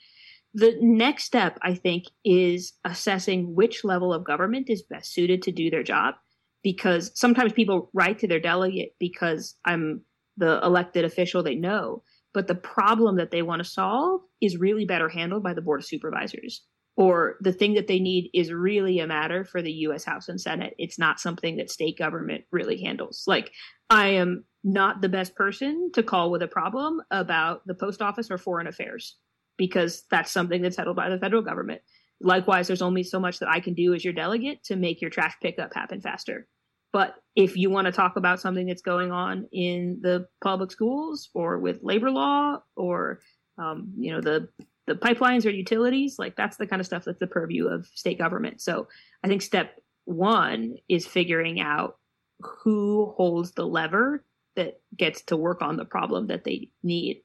The 0.53 0.75
next 0.81 1.25
step, 1.25 1.59
I 1.61 1.75
think, 1.75 2.05
is 2.25 2.73
assessing 2.83 3.53
which 3.55 3.83
level 3.83 4.13
of 4.13 4.25
government 4.25 4.69
is 4.69 4.81
best 4.81 5.13
suited 5.13 5.43
to 5.43 5.51
do 5.51 5.69
their 5.69 5.83
job, 5.83 6.15
because 6.63 7.11
sometimes 7.13 7.53
people 7.53 7.89
write 7.93 8.19
to 8.19 8.27
their 8.27 8.39
delegate 8.39 8.95
because 8.99 9.55
I'm 9.65 10.01
the 10.37 10.59
elected 10.63 11.05
official 11.05 11.43
they 11.43 11.55
know, 11.55 12.03
but 12.33 12.47
the 12.47 12.55
problem 12.55 13.17
that 13.17 13.31
they 13.31 13.41
want 13.41 13.59
to 13.63 13.69
solve 13.69 14.21
is 14.41 14.57
really 14.57 14.85
better 14.85 15.09
handled 15.09 15.43
by 15.43 15.53
the 15.53 15.61
board 15.61 15.81
of 15.81 15.85
supervisors 15.85 16.63
or 16.99 17.37
the 17.39 17.53
thing 17.53 17.75
that 17.75 17.87
they 17.87 17.97
need 17.97 18.29
is 18.33 18.51
really 18.51 18.99
a 18.99 19.07
matter 19.07 19.45
for 19.45 19.61
the 19.61 19.71
US 19.71 20.03
House 20.03 20.27
and 20.27 20.39
Senate. 20.39 20.75
It's 20.77 20.99
not 20.99 21.17
something 21.17 21.55
that 21.55 21.71
state 21.71 21.97
government 21.97 22.43
really 22.51 22.81
handles. 22.83 23.23
Like, 23.25 23.53
I 23.89 24.07
am 24.07 24.43
not 24.65 24.99
the 24.99 25.07
best 25.07 25.33
person 25.33 25.91
to 25.93 26.03
call 26.03 26.29
with 26.29 26.43
a 26.43 26.47
problem 26.47 27.01
about 27.09 27.65
the 27.65 27.73
post 27.73 28.01
office 28.01 28.29
or 28.29 28.37
foreign 28.37 28.67
affairs 28.67 29.15
because 29.57 30.03
that's 30.11 30.29
something 30.29 30.61
that's 30.61 30.75
settled 30.75 30.97
by 30.97 31.07
the 31.07 31.17
federal 31.17 31.41
government. 31.41 31.79
Likewise, 32.19 32.67
there's 32.67 32.81
only 32.81 33.03
so 33.03 33.17
much 33.17 33.39
that 33.39 33.49
I 33.49 33.61
can 33.61 33.75
do 33.75 33.93
as 33.93 34.03
your 34.03 34.13
delegate 34.13 34.65
to 34.65 34.75
make 34.75 34.99
your 34.99 35.09
trash 35.09 35.35
pickup 35.41 35.73
happen 35.73 36.01
faster. 36.01 36.49
But 36.91 37.15
if 37.33 37.55
you 37.55 37.69
want 37.69 37.85
to 37.85 37.93
talk 37.93 38.17
about 38.17 38.41
something 38.41 38.67
that's 38.67 38.81
going 38.81 39.13
on 39.13 39.47
in 39.53 39.99
the 40.01 40.27
public 40.43 40.69
schools 40.69 41.29
or 41.33 41.59
with 41.59 41.79
labor 41.81 42.11
law 42.11 42.57
or 42.75 43.21
um, 43.57 43.93
you 43.97 44.11
know 44.11 44.19
the 44.19 44.49
the 44.89 44.95
pipelines 44.95 45.45
or 45.45 45.51
utilities, 45.51 46.17
like 46.17 46.35
that's 46.35 46.57
the 46.57 46.65
kind 46.65 46.79
of 46.79 46.85
stuff 46.85 47.05
that's 47.05 47.19
the 47.19 47.27
purview 47.27 47.67
of 47.67 47.85
state 47.93 48.17
government. 48.17 48.59
So 48.59 48.87
I 49.23 49.27
think 49.27 49.43
step 49.43 49.79
one 50.05 50.77
is 50.89 51.05
figuring 51.05 51.61
out 51.61 51.99
who 52.41 53.13
holds 53.15 53.51
the 53.51 53.67
lever 53.67 54.25
that 54.55 54.81
gets 54.97 55.21
to 55.21 55.37
work 55.37 55.61
on 55.61 55.77
the 55.77 55.85
problem 55.85 56.27
that 56.27 56.43
they 56.43 56.71
need. 56.81 57.21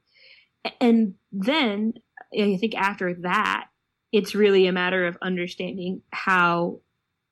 And 0.79 1.15
then 1.33 1.95
I 2.39 2.59
think 2.59 2.75
after 2.75 3.15
that, 3.23 3.69
it's 4.13 4.35
really 4.35 4.67
a 4.67 4.73
matter 4.73 5.07
of 5.07 5.17
understanding 5.23 6.03
how 6.11 6.81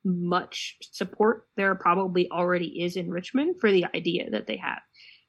much 0.04 0.78
support 0.80 1.46
there 1.56 1.74
probably 1.74 2.30
already 2.30 2.82
is 2.82 2.96
in 2.96 3.10
Richmond 3.10 3.56
for 3.60 3.70
the 3.70 3.84
idea 3.94 4.30
that 4.30 4.46
they 4.46 4.56
have 4.56 4.80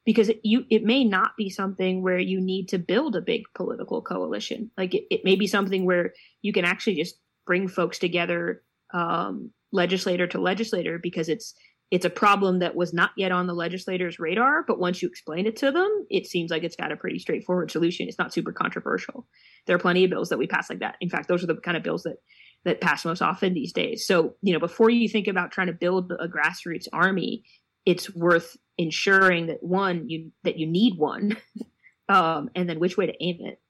because 0.04 0.28
it, 0.28 0.40
you 0.42 0.64
it 0.70 0.84
may 0.84 1.04
not 1.04 1.32
be 1.36 1.48
something 1.48 2.02
where 2.02 2.18
you 2.18 2.40
need 2.40 2.68
to 2.68 2.78
build 2.78 3.16
a 3.16 3.22
big 3.22 3.42
political 3.54 4.02
coalition. 4.02 4.70
Like 4.76 4.94
it, 4.94 5.04
it 5.10 5.24
may 5.24 5.36
be 5.36 5.46
something 5.46 5.84
where 5.84 6.12
you 6.42 6.52
can 6.52 6.64
actually 6.64 6.96
just 6.96 7.16
bring 7.46 7.68
folks 7.68 7.98
together 7.98 8.62
um, 8.92 9.50
legislator 9.72 10.26
to 10.28 10.40
legislator 10.40 10.98
because 11.02 11.28
it's 11.28 11.54
it's 11.90 12.04
a 12.04 12.10
problem 12.10 12.60
that 12.60 12.74
was 12.74 12.92
not 12.92 13.10
yet 13.16 13.30
on 13.30 13.46
the 13.46 13.54
legislator's 13.54 14.18
radar 14.18 14.64
but 14.66 14.78
once 14.78 15.02
you 15.02 15.08
explain 15.08 15.46
it 15.46 15.56
to 15.56 15.70
them 15.70 16.06
it 16.10 16.26
seems 16.26 16.50
like 16.50 16.64
it's 16.64 16.76
got 16.76 16.92
a 16.92 16.96
pretty 16.96 17.18
straightforward 17.18 17.70
solution. 17.70 18.08
It's 18.08 18.18
not 18.18 18.32
super 18.32 18.52
controversial. 18.52 19.26
There 19.66 19.76
are 19.76 19.80
plenty 19.80 20.04
of 20.04 20.10
bills 20.10 20.28
that 20.28 20.38
we 20.38 20.46
pass 20.46 20.70
like 20.70 20.80
that. 20.80 20.96
In 21.00 21.08
fact 21.08 21.28
those 21.28 21.42
are 21.42 21.46
the 21.48 21.56
kind 21.56 21.76
of 21.76 21.82
bills 21.82 22.02
that 22.02 22.16
that 22.64 22.80
pass 22.80 23.04
most 23.04 23.20
often 23.20 23.52
these 23.52 23.72
days. 23.72 24.06
So 24.06 24.34
you 24.42 24.52
know 24.52 24.60
before 24.60 24.90
you 24.90 25.08
think 25.08 25.28
about 25.28 25.50
trying 25.50 25.66
to 25.68 25.72
build 25.72 26.12
a 26.12 26.28
grassroots 26.28 26.88
army 26.92 27.44
it's 27.86 28.14
worth 28.14 28.56
ensuring 28.78 29.46
that 29.46 29.62
one 29.62 30.08
you 30.08 30.30
that 30.42 30.58
you 30.58 30.66
need 30.66 30.98
one 30.98 31.36
um, 32.08 32.50
and 32.54 32.68
then 32.68 32.78
which 32.80 32.96
way 32.96 33.06
to 33.06 33.24
aim 33.24 33.38
it. 33.40 33.60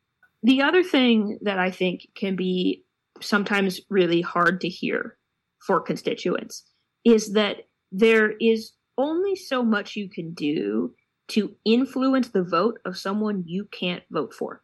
The 0.42 0.62
other 0.62 0.82
thing 0.82 1.38
that 1.42 1.58
i 1.58 1.70
think 1.70 2.08
can 2.14 2.36
be 2.36 2.84
sometimes 3.20 3.80
really 3.90 4.20
hard 4.20 4.60
to 4.60 4.68
hear 4.68 5.16
for 5.60 5.80
constituents 5.80 6.64
is 7.04 7.32
that 7.32 7.68
there 7.92 8.32
is 8.40 8.72
only 8.98 9.36
so 9.36 9.62
much 9.62 9.96
you 9.96 10.08
can 10.08 10.32
do 10.34 10.94
to 11.28 11.54
influence 11.64 12.28
the 12.28 12.42
vote 12.42 12.78
of 12.84 12.98
someone 12.98 13.44
you 13.46 13.66
can't 13.72 14.02
vote 14.10 14.34
for. 14.34 14.62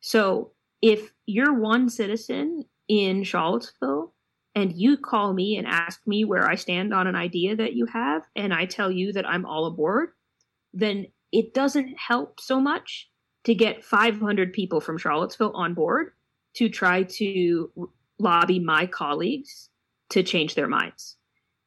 So 0.00 0.52
if 0.82 1.12
you're 1.26 1.58
one 1.58 1.88
citizen 1.88 2.64
in 2.88 3.24
charlottesville 3.24 4.13
and 4.54 4.72
you 4.72 4.96
call 4.96 5.32
me 5.32 5.56
and 5.56 5.66
ask 5.66 6.00
me 6.06 6.24
where 6.24 6.48
I 6.48 6.54
stand 6.54 6.94
on 6.94 7.06
an 7.06 7.16
idea 7.16 7.56
that 7.56 7.74
you 7.74 7.86
have, 7.86 8.22
and 8.36 8.54
I 8.54 8.66
tell 8.66 8.90
you 8.90 9.12
that 9.12 9.28
I'm 9.28 9.44
all 9.44 9.66
aboard, 9.66 10.10
then 10.72 11.06
it 11.32 11.54
doesn't 11.54 11.96
help 11.98 12.40
so 12.40 12.60
much 12.60 13.08
to 13.44 13.54
get 13.54 13.84
500 13.84 14.52
people 14.52 14.80
from 14.80 14.98
Charlottesville 14.98 15.52
on 15.54 15.74
board 15.74 16.12
to 16.54 16.68
try 16.68 17.02
to 17.02 17.70
lobby 18.18 18.60
my 18.60 18.86
colleagues 18.86 19.70
to 20.10 20.22
change 20.22 20.54
their 20.54 20.68
minds. 20.68 21.16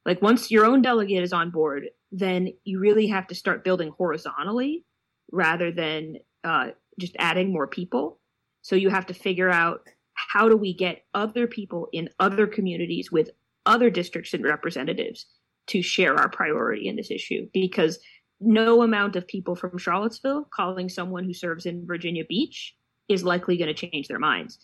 Like 0.06 0.22
once 0.22 0.50
your 0.50 0.66
own 0.66 0.82
delegate 0.82 1.24
is 1.24 1.34
on 1.34 1.52
board, 1.52 1.90
then 2.12 2.54
you 2.64 2.80
really 2.80 3.08
have 3.08 3.28
to 3.28 3.36
start 3.36 3.66
building 3.66 3.92
horizontally 3.98 4.86
rather 5.32 5.72
than 5.72 6.16
uh, 6.46 6.68
just 6.98 7.16
adding 7.20 7.52
more 7.52 7.68
people. 7.68 8.20
So 8.62 8.76
you 8.76 8.90
have 8.90 9.08
to 9.08 9.14
figure 9.14 9.50
out 9.50 9.82
how 10.38 10.48
do 10.48 10.56
we 10.56 10.72
get 10.72 11.04
other 11.16 11.48
people 11.48 11.88
in 11.92 12.10
other 12.20 12.46
communities 12.46 13.12
with 13.12 13.32
other 13.66 13.90
districts 13.90 14.36
and 14.36 14.44
representatives 14.44 15.26
to 15.66 15.82
share 15.82 16.16
our 16.16 16.30
priority 16.30 16.88
in 16.88 16.96
this 16.96 17.10
issue? 17.10 17.48
Because 17.56 17.98
no 18.40 18.84
amount 18.84 19.16
of 19.16 19.28
people 19.28 19.56
from 19.56 19.80
Charlottesville 19.80 20.48
calling 20.54 20.90
someone 20.90 21.24
who 21.24 21.34
serves 21.34 21.66
in 21.66 21.88
Virginia 21.88 22.24
Beach 22.24 22.76
is 23.10 23.24
likely 23.24 23.58
going 23.58 23.74
to 23.74 23.90
change 23.90 24.08
their 24.08 24.20
minds. 24.20 24.60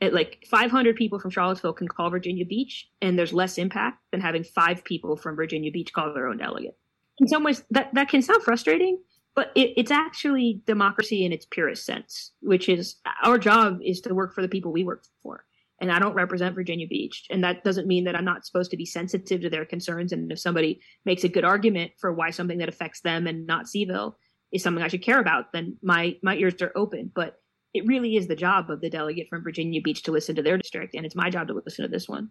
At 0.00 0.14
like 0.14 0.46
500 0.48 0.94
people 0.94 1.18
from 1.18 1.32
Charlottesville 1.32 1.72
can 1.72 1.88
call 1.88 2.08
Virginia 2.08 2.46
Beach, 2.46 2.88
and 3.02 3.18
there's 3.18 3.32
less 3.32 3.58
impact 3.58 3.98
than 4.12 4.20
having 4.20 4.44
five 4.44 4.84
people 4.84 5.16
from 5.16 5.34
Virginia 5.34 5.72
Beach 5.72 5.92
call 5.92 6.14
their 6.14 6.28
own 6.28 6.36
delegate. 6.36 6.78
In 7.18 7.26
some 7.26 7.42
ways, 7.42 7.64
that, 7.72 7.92
that 7.94 8.08
can 8.08 8.22
sound 8.22 8.44
frustrating, 8.44 9.00
but 9.36 9.52
it, 9.54 9.74
it's 9.76 9.90
actually 9.90 10.62
democracy 10.66 11.24
in 11.24 11.32
its 11.32 11.46
purest 11.46 11.84
sense, 11.84 12.32
which 12.40 12.68
is 12.68 12.96
our 13.22 13.38
job 13.38 13.78
is 13.84 14.00
to 14.00 14.14
work 14.14 14.34
for 14.34 14.42
the 14.42 14.48
people 14.48 14.72
we 14.72 14.82
work 14.82 15.04
for. 15.22 15.44
And 15.78 15.92
I 15.92 15.98
don't 15.98 16.14
represent 16.14 16.54
Virginia 16.54 16.86
Beach. 16.88 17.26
And 17.28 17.44
that 17.44 17.62
doesn't 17.62 17.86
mean 17.86 18.04
that 18.04 18.16
I'm 18.16 18.24
not 18.24 18.46
supposed 18.46 18.70
to 18.70 18.78
be 18.78 18.86
sensitive 18.86 19.42
to 19.42 19.50
their 19.50 19.66
concerns. 19.66 20.10
And 20.10 20.32
if 20.32 20.38
somebody 20.38 20.80
makes 21.04 21.22
a 21.22 21.28
good 21.28 21.44
argument 21.44 21.92
for 21.98 22.14
why 22.14 22.30
something 22.30 22.58
that 22.58 22.70
affects 22.70 23.02
them 23.02 23.26
and 23.26 23.46
not 23.46 23.66
CVille 23.66 24.14
is 24.52 24.62
something 24.62 24.82
I 24.82 24.88
should 24.88 25.02
care 25.02 25.20
about, 25.20 25.52
then 25.52 25.76
my, 25.82 26.16
my 26.22 26.34
ears 26.36 26.62
are 26.62 26.72
open. 26.74 27.12
But 27.14 27.36
it 27.74 27.86
really 27.86 28.16
is 28.16 28.26
the 28.26 28.36
job 28.36 28.70
of 28.70 28.80
the 28.80 28.88
delegate 28.88 29.28
from 29.28 29.42
Virginia 29.42 29.82
Beach 29.82 30.02
to 30.04 30.12
listen 30.12 30.34
to 30.36 30.42
their 30.42 30.56
district. 30.56 30.94
And 30.94 31.04
it's 31.04 31.14
my 31.14 31.28
job 31.28 31.48
to 31.48 31.60
listen 31.62 31.84
to 31.84 31.90
this 31.90 32.08
one. 32.08 32.30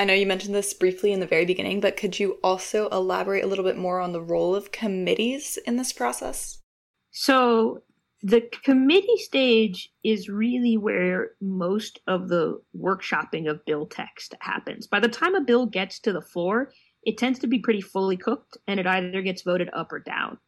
I 0.00 0.04
know 0.04 0.14
you 0.14 0.24
mentioned 0.24 0.54
this 0.54 0.72
briefly 0.72 1.12
in 1.12 1.20
the 1.20 1.26
very 1.26 1.44
beginning, 1.44 1.80
but 1.80 1.98
could 1.98 2.18
you 2.18 2.38
also 2.42 2.88
elaborate 2.88 3.44
a 3.44 3.46
little 3.46 3.66
bit 3.66 3.76
more 3.76 4.00
on 4.00 4.12
the 4.12 4.22
role 4.22 4.54
of 4.54 4.72
committees 4.72 5.58
in 5.66 5.76
this 5.76 5.92
process? 5.92 6.62
So, 7.10 7.82
the 8.22 8.48
committee 8.64 9.18
stage 9.18 9.90
is 10.02 10.30
really 10.30 10.78
where 10.78 11.32
most 11.42 12.00
of 12.06 12.30
the 12.30 12.62
workshopping 12.74 13.46
of 13.46 13.62
bill 13.66 13.84
text 13.84 14.34
happens. 14.40 14.86
By 14.86 15.00
the 15.00 15.08
time 15.08 15.34
a 15.34 15.42
bill 15.42 15.66
gets 15.66 15.98
to 16.00 16.14
the 16.14 16.22
floor, 16.22 16.72
it 17.02 17.18
tends 17.18 17.38
to 17.40 17.46
be 17.46 17.58
pretty 17.58 17.82
fully 17.82 18.16
cooked 18.16 18.56
and 18.66 18.80
it 18.80 18.86
either 18.86 19.20
gets 19.20 19.42
voted 19.42 19.68
up 19.74 19.92
or 19.92 19.98
down. 19.98 20.38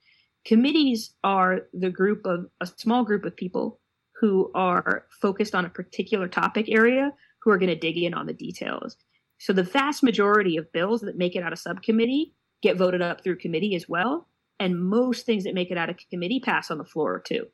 Committees 0.47 1.14
are 1.25 1.66
the 1.75 1.90
group 1.90 2.25
of 2.25 2.47
a 2.62 2.66
small 2.66 3.04
group 3.04 3.26
of 3.26 3.37
people 3.37 3.80
who 4.18 4.50
are 4.54 5.04
focused 5.21 5.54
on 5.54 5.66
a 5.66 5.71
particular 5.71 6.26
topic 6.26 6.71
area 6.71 7.12
who 7.42 7.50
are 7.50 7.59
going 7.59 7.68
to 7.68 7.76
dig 7.76 7.99
in 7.99 8.14
on 8.14 8.25
the 8.25 8.32
details. 8.32 8.97
So 9.42 9.52
the 9.52 9.64
vast 9.64 10.04
majority 10.04 10.56
of 10.56 10.70
bills 10.70 11.00
that 11.00 11.18
make 11.18 11.34
it 11.34 11.42
out 11.42 11.52
of 11.52 11.58
subcommittee 11.58 12.32
get 12.62 12.76
voted 12.76 13.02
up 13.02 13.25
through 13.25 13.38
committee 13.38 13.75
as 13.75 13.88
well. 13.88 14.28
And 14.61 14.80
most 14.80 15.26
things 15.26 15.42
that 15.42 15.54
make 15.54 15.72
it 15.72 15.76
out 15.76 15.90
of 15.90 15.96
committee 16.12 16.38
pass 16.38 16.70
on 16.70 16.78
the 16.78 16.84
floor 16.84 17.20
too. 17.26 17.46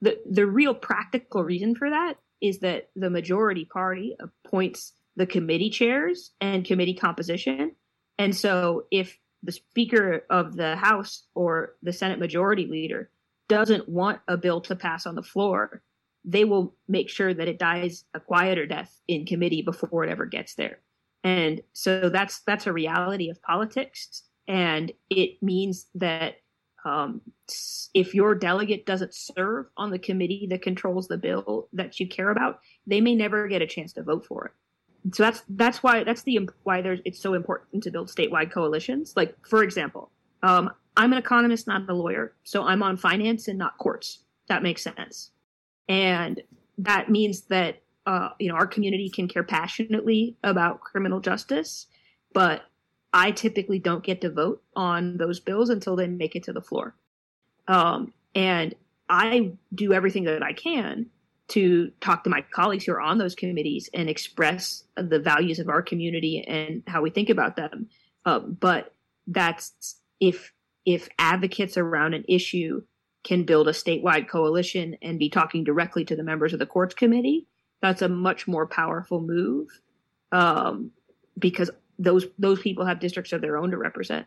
The 0.00 0.18
the 0.28 0.44
real 0.44 0.74
practical 0.74 1.44
reason 1.44 1.76
for 1.76 1.88
that 1.88 2.14
is 2.42 2.58
that 2.60 2.90
the 2.96 3.10
majority 3.10 3.64
party 3.64 4.16
appoints 4.18 4.92
the 5.14 5.24
committee 5.24 5.70
chairs 5.70 6.32
and 6.40 6.64
committee 6.64 6.94
composition. 6.94 7.76
And 8.18 8.34
so 8.34 8.86
if 8.90 9.16
the 9.44 9.52
Speaker 9.52 10.24
of 10.28 10.56
the 10.56 10.74
House 10.74 11.28
or 11.36 11.76
the 11.80 11.92
Senate 11.92 12.18
Majority 12.18 12.66
Leader 12.66 13.08
doesn't 13.48 13.88
want 13.88 14.18
a 14.26 14.36
bill 14.36 14.62
to 14.62 14.74
pass 14.74 15.06
on 15.06 15.14
the 15.14 15.22
floor, 15.22 15.80
they 16.24 16.44
will 16.44 16.74
make 16.88 17.08
sure 17.08 17.32
that 17.32 17.46
it 17.46 17.60
dies 17.60 18.04
a 18.14 18.18
quieter 18.18 18.66
death 18.66 19.00
in 19.06 19.26
committee 19.26 19.62
before 19.62 20.02
it 20.02 20.10
ever 20.10 20.26
gets 20.26 20.56
there. 20.56 20.80
And 21.26 21.60
so 21.72 22.08
that's 22.08 22.42
that's 22.46 22.68
a 22.68 22.72
reality 22.72 23.30
of 23.30 23.42
politics, 23.42 24.22
and 24.46 24.92
it 25.10 25.42
means 25.42 25.86
that 25.96 26.36
um, 26.84 27.20
if 27.94 28.14
your 28.14 28.36
delegate 28.36 28.86
doesn't 28.86 29.12
serve 29.12 29.66
on 29.76 29.90
the 29.90 29.98
committee 29.98 30.46
that 30.50 30.62
controls 30.62 31.08
the 31.08 31.18
bill 31.18 31.68
that 31.72 31.98
you 31.98 32.06
care 32.06 32.30
about, 32.30 32.60
they 32.86 33.00
may 33.00 33.16
never 33.16 33.48
get 33.48 33.60
a 33.60 33.66
chance 33.66 33.92
to 33.94 34.04
vote 34.04 34.24
for 34.24 34.44
it. 34.46 35.14
So 35.16 35.24
that's 35.24 35.42
that's 35.48 35.82
why 35.82 36.04
that's 36.04 36.22
the 36.22 36.48
why 36.62 36.80
there's 36.80 37.00
it's 37.04 37.20
so 37.20 37.34
important 37.34 37.82
to 37.82 37.90
build 37.90 38.06
statewide 38.06 38.52
coalitions. 38.52 39.14
Like 39.16 39.34
for 39.48 39.64
example, 39.64 40.12
um, 40.44 40.70
I'm 40.96 41.10
an 41.10 41.18
economist, 41.18 41.66
not 41.66 41.90
a 41.90 41.92
lawyer, 41.92 42.36
so 42.44 42.62
I'm 42.62 42.84
on 42.84 42.96
finance 42.96 43.48
and 43.48 43.58
not 43.58 43.78
courts. 43.78 44.20
That 44.48 44.62
makes 44.62 44.82
sense, 44.82 45.32
and 45.88 46.40
that 46.78 47.10
means 47.10 47.42
that 47.46 47.82
uh, 48.06 48.30
you 48.38 48.48
know, 48.48 48.54
our 48.54 48.66
community 48.66 49.10
can 49.10 49.28
care 49.28 49.42
passionately 49.42 50.36
about 50.44 50.80
criminal 50.80 51.20
justice, 51.20 51.86
but 52.32 52.62
I 53.12 53.32
typically 53.32 53.78
don't 53.78 54.04
get 54.04 54.20
to 54.20 54.30
vote 54.30 54.62
on 54.74 55.16
those 55.16 55.40
bills 55.40 55.70
until 55.70 55.96
they 55.96 56.06
make 56.06 56.36
it 56.36 56.44
to 56.44 56.52
the 56.52 56.60
floor. 56.60 56.94
Um, 57.66 58.12
and 58.34 58.74
I 59.08 59.52
do 59.74 59.92
everything 59.92 60.24
that 60.24 60.42
I 60.42 60.52
can 60.52 61.06
to 61.48 61.90
talk 62.00 62.24
to 62.24 62.30
my 62.30 62.44
colleagues 62.52 62.84
who 62.84 62.92
are 62.92 63.00
on 63.00 63.18
those 63.18 63.34
committees 63.34 63.88
and 63.94 64.08
express 64.08 64.84
the 64.96 65.18
values 65.18 65.58
of 65.58 65.68
our 65.68 65.82
community 65.82 66.44
and 66.46 66.82
how 66.86 67.02
we 67.02 67.10
think 67.10 67.30
about 67.30 67.56
them. 67.56 67.88
Um, 68.24 68.56
but 68.60 68.92
that's 69.26 70.00
if 70.20 70.52
if 70.84 71.08
advocates 71.18 71.76
around 71.76 72.14
an 72.14 72.24
issue 72.28 72.82
can 73.24 73.42
build 73.42 73.66
a 73.66 73.72
statewide 73.72 74.28
coalition 74.28 74.96
and 75.02 75.18
be 75.18 75.28
talking 75.28 75.64
directly 75.64 76.04
to 76.04 76.14
the 76.14 76.22
members 76.22 76.52
of 76.52 76.60
the 76.60 76.66
courts 76.66 76.94
committee, 76.94 77.46
that's 77.80 78.02
a 78.02 78.08
much 78.08 78.48
more 78.48 78.66
powerful 78.66 79.20
move 79.20 79.68
um, 80.32 80.90
because 81.38 81.70
those 81.98 82.26
those 82.38 82.60
people 82.60 82.84
have 82.84 83.00
districts 83.00 83.32
of 83.32 83.40
their 83.40 83.56
own 83.56 83.70
to 83.70 83.78
represent. 83.78 84.26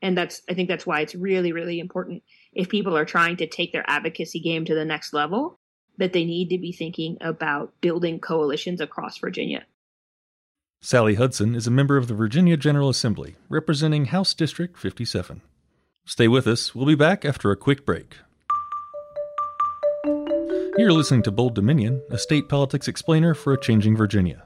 And 0.00 0.16
that's 0.16 0.42
i 0.48 0.54
think 0.54 0.68
that's 0.68 0.86
why 0.86 1.00
it's 1.00 1.16
really 1.16 1.52
really 1.52 1.80
important 1.80 2.22
if 2.52 2.68
people 2.68 2.96
are 2.96 3.04
trying 3.04 3.36
to 3.38 3.48
take 3.48 3.72
their 3.72 3.84
advocacy 3.88 4.38
game 4.38 4.64
to 4.64 4.74
the 4.74 4.84
next 4.84 5.12
level 5.12 5.58
that 5.96 6.12
they 6.12 6.24
need 6.24 6.50
to 6.50 6.58
be 6.58 6.70
thinking 6.70 7.18
about 7.20 7.72
building 7.80 8.20
coalitions 8.20 8.80
across 8.80 9.18
virginia. 9.18 9.66
Sally 10.80 11.16
hudson 11.16 11.56
is 11.56 11.66
a 11.66 11.72
member 11.72 11.96
of 11.96 12.06
the 12.06 12.14
virginia 12.14 12.56
general 12.56 12.88
assembly 12.88 13.34
representing 13.48 14.06
house 14.06 14.34
district 14.34 14.78
57 14.78 15.42
stay 16.04 16.28
with 16.28 16.46
us. 16.46 16.74
We'll 16.74 16.86
be 16.86 16.94
back 16.94 17.24
after 17.24 17.50
a 17.50 17.56
quick 17.56 17.84
break 17.84 18.18
you're 20.78 20.92
listening 20.92 21.22
to 21.22 21.30
bold 21.30 21.54
dominion 21.54 22.00
a 22.10 22.18
state 22.18 22.48
politics 22.48 22.88
explainer 22.88 23.34
for 23.34 23.52
a 23.52 23.60
changing 23.60 23.96
virginia 23.96 24.44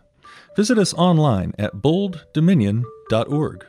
visit 0.57 0.79
us 0.79 0.95
online 0.95 1.53
at 1.59 1.75
bolddominion.org 1.77 3.67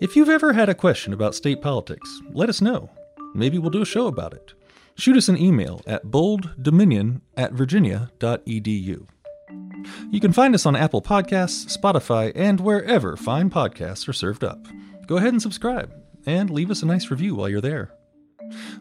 if 0.00 0.16
you've 0.16 0.28
ever 0.28 0.52
had 0.52 0.68
a 0.68 0.74
question 0.74 1.12
about 1.12 1.34
state 1.34 1.60
politics, 1.60 2.20
let 2.32 2.48
us 2.48 2.60
know. 2.60 2.90
Maybe 3.34 3.58
we'll 3.58 3.70
do 3.70 3.82
a 3.82 3.86
show 3.86 4.06
about 4.06 4.32
it. 4.32 4.54
Shoot 4.96 5.16
us 5.16 5.28
an 5.28 5.36
email 5.36 5.82
at 5.86 6.06
bolddominion 6.06 7.20
at 7.36 7.52
virginia.edu. 7.52 9.06
You 10.10 10.20
can 10.20 10.32
find 10.32 10.54
us 10.54 10.66
on 10.66 10.76
Apple 10.76 11.02
Podcasts, 11.02 11.76
Spotify, 11.76 12.32
and 12.34 12.60
wherever 12.60 13.16
fine 13.16 13.50
podcasts 13.50 14.08
are 14.08 14.14
served 14.14 14.44
up. 14.44 14.66
Go 15.06 15.16
ahead 15.16 15.32
and 15.32 15.42
subscribe, 15.42 15.92
and 16.26 16.50
leave 16.50 16.70
us 16.70 16.82
a 16.82 16.86
nice 16.86 17.10
review 17.10 17.34
while 17.34 17.48
you're 17.48 17.60
there. 17.60 17.92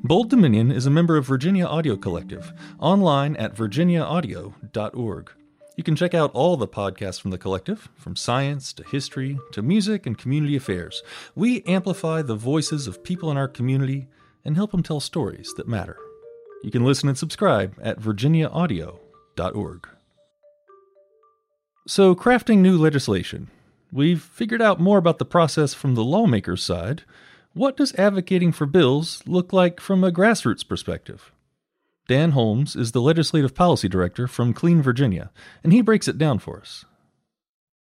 Bold 0.04 0.30
Dominion 0.30 0.72
is 0.72 0.86
a 0.86 0.92
member 0.92 1.18
of 1.18 1.26
Virginia 1.26 1.66
Audio 1.66 1.96
Collective, 1.96 2.54
online 2.80 3.36
at 3.36 3.56
virginiaaudio.org. 3.56 5.32
You 5.76 5.84
can 5.84 5.96
check 5.96 6.14
out 6.14 6.32
all 6.34 6.58
the 6.58 6.68
podcasts 6.68 7.22
from 7.22 7.32
the 7.32 7.38
collective, 7.38 7.88
from 7.96 8.16
science 8.16 8.74
to 8.74 8.84
history 8.84 9.40
to 9.54 9.62
music 9.62 10.06
and 10.06 10.18
community 10.18 10.56
affairs. 10.56 11.02
We 11.36 11.64
amplify 11.64 12.22
the 12.22 12.36
voices 12.36 12.86
of 12.86 13.04
people 13.04 13.32
in 13.32 13.38
our 13.38 13.48
community 13.48 14.08
and 14.44 14.56
help 14.58 14.72
them 14.72 14.84
tell 14.84 15.00
stories 15.00 15.54
that 15.56 15.68
matter. 15.68 15.96
You 16.64 16.72
can 16.72 16.84
listen 16.84 17.08
and 17.08 17.18
subscribe 17.18 17.78
at 17.82 18.00
virginiaaudio.org. 18.00 19.88
So, 21.88 22.14
crafting 22.14 22.58
new 22.58 22.78
legislation. 22.78 23.50
We've 23.92 24.22
figured 24.22 24.62
out 24.62 24.80
more 24.80 24.98
about 24.98 25.18
the 25.18 25.26
process 25.26 25.74
from 25.74 25.96
the 25.96 26.04
lawmaker's 26.04 26.62
side. 26.62 27.04
What 27.53 27.77
does 27.77 27.96
advocating 27.96 28.51
for 28.51 28.68
bills 28.68 29.24
look 29.25 29.51
like 29.51 29.79
from 29.79 30.03
a 30.03 30.12
grassroots 30.12 30.68
perspective? 30.68 31.32
Dan 32.08 32.32
Holmes 32.32 32.75
is 32.75 32.91
the 32.91 33.01
legislative 33.01 33.56
policy 33.56 33.89
director 33.89 34.27
from 34.27 34.53
Clean 34.53 34.84
Virginia, 34.84 35.32
and 35.63 35.74
he 35.74 35.82
breaks 35.82 36.08
it 36.08 36.20
down 36.20 36.38
for 36.38 36.60
us. 36.60 36.86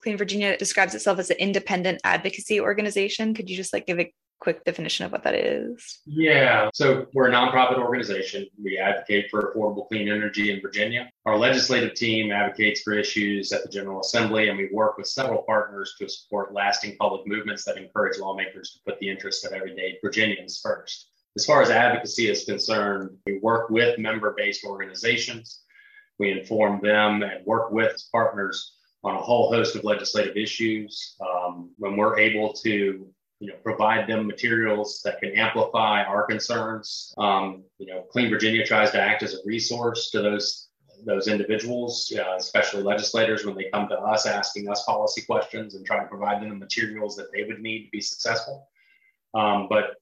Clean 0.02 0.18
Virginia 0.18 0.58
describes 0.58 0.96
itself 0.96 1.20
as 1.20 1.30
an 1.30 1.38
independent 1.38 2.02
advocacy 2.04 2.60
organization. 2.60 3.36
Could 3.36 3.52
you 3.52 3.56
just 3.56 3.72
like 3.72 3.86
give 3.86 4.00
a 4.00 4.12
quick 4.42 4.66
definition 4.66 5.06
of 5.06 5.12
what 5.12 5.24
that 5.24 5.36
is? 5.36 6.00
Yeah. 6.06 6.70
So 6.74 7.06
we're 7.14 7.30
a 7.30 7.32
nonprofit 7.32 7.78
organization. 7.78 8.48
We 8.62 8.80
advocate 8.80 9.28
for 9.30 9.54
affordable 9.54 9.88
clean 9.88 10.10
energy 10.10 10.52
in 10.52 10.60
Virginia. 10.60 11.10
Our 11.28 11.38
legislative 11.38 11.94
team 11.94 12.32
advocates 12.32 12.82
for 12.82 12.94
issues 12.94 13.54
at 13.54 13.64
the 13.64 13.70
General 13.70 14.02
Assembly, 14.02 14.50
and 14.50 14.58
we 14.58 14.70
work 14.74 14.98
with 14.98 15.08
several 15.08 15.44
partners 15.44 15.96
to 16.00 16.10
support 16.10 16.54
lasting 16.54 16.98
public 16.98 17.26
movements 17.28 17.64
that 17.66 17.78
encourage 17.78 18.18
lawmakers 18.20 18.72
to 18.72 18.80
put 18.92 19.00
the 19.00 19.10
interests 19.10 19.46
of 19.46 19.54
everyday 19.54 20.00
Virginians 20.04 20.60
first. 20.62 21.12
As 21.38 21.46
far 21.46 21.62
as 21.62 21.70
advocacy 21.70 22.28
is 22.28 22.44
concerned, 22.44 23.12
we 23.28 23.40
work 23.44 23.70
with 23.70 24.00
member 24.00 24.34
based 24.36 24.66
organizations. 24.66 25.62
We 26.18 26.32
inform 26.32 26.82
them 26.82 27.22
and 27.22 27.46
work 27.46 27.72
with 27.72 28.04
partners 28.12 28.76
on 29.04 29.16
a 29.16 29.22
whole 29.22 29.52
host 29.52 29.76
of 29.76 29.84
legislative 29.84 30.36
issues. 30.36 31.16
Um, 31.22 31.72
when 31.78 31.96
we're 31.96 32.20
able 32.20 32.54
to 32.54 33.08
you 33.42 33.48
know, 33.48 33.56
provide 33.64 34.08
them 34.08 34.28
materials 34.28 35.02
that 35.04 35.20
can 35.20 35.32
amplify 35.32 36.04
our 36.04 36.24
concerns. 36.28 37.12
Um, 37.18 37.64
you 37.80 37.88
know, 37.88 38.04
Clean 38.04 38.30
Virginia 38.30 38.64
tries 38.64 38.92
to 38.92 39.02
act 39.02 39.24
as 39.24 39.34
a 39.34 39.40
resource 39.46 40.12
to 40.12 40.22
those 40.22 40.70
those 41.04 41.28
individuals, 41.28 42.14
uh, 42.16 42.36
especially 42.38 42.84
legislators, 42.84 43.44
when 43.44 43.56
they 43.56 43.72
come 43.74 43.90
to 43.90 43.98
us 43.98 44.28
asking 44.28 44.70
us 44.70 44.84
policy 44.84 45.24
questions 45.24 45.74
and 45.74 45.84
try 45.84 46.00
to 46.00 46.08
provide 46.08 46.40
them 46.40 46.50
the 46.50 46.56
materials 46.56 47.16
that 47.16 47.32
they 47.34 47.44
would 47.44 47.60
need 47.60 47.86
to 47.86 47.90
be 47.92 48.00
successful. 48.00 48.70
Um, 49.34 49.66
but 49.68 49.96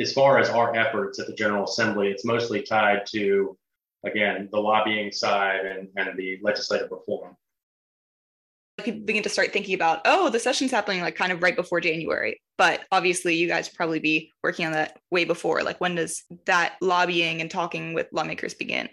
as 0.00 0.14
far 0.14 0.38
as 0.38 0.48
our 0.48 0.74
efforts 0.74 1.18
at 1.18 1.26
the 1.26 1.34
General 1.34 1.64
Assembly, 1.64 2.08
it's 2.08 2.24
mostly 2.24 2.62
tied 2.62 3.04
to, 3.08 3.58
again, 4.06 4.48
the 4.50 4.58
lobbying 4.58 5.12
side 5.12 5.66
and, 5.66 5.88
and 5.98 6.18
the 6.18 6.38
legislative 6.42 6.90
reform. 6.90 7.36
People 8.82 9.02
begin 9.02 9.22
to 9.24 9.28
start 9.28 9.52
thinking 9.52 9.74
about, 9.74 10.00
oh, 10.06 10.30
the 10.30 10.40
session's 10.40 10.70
happening 10.70 11.02
like 11.02 11.16
kind 11.16 11.32
of 11.32 11.42
right 11.42 11.54
before 11.54 11.82
January. 11.82 12.40
But 12.60 12.82
obviously, 12.92 13.36
you 13.36 13.48
guys 13.48 13.70
probably 13.70 14.00
be 14.00 14.32
working 14.42 14.66
on 14.66 14.72
that 14.72 14.98
way 15.10 15.24
before. 15.24 15.62
Like, 15.62 15.80
when 15.80 15.94
does 15.94 16.24
that 16.44 16.74
lobbying 16.82 17.40
and 17.40 17.50
talking 17.50 17.94
with 17.94 18.08
lawmakers 18.12 18.52
begin? 18.52 18.90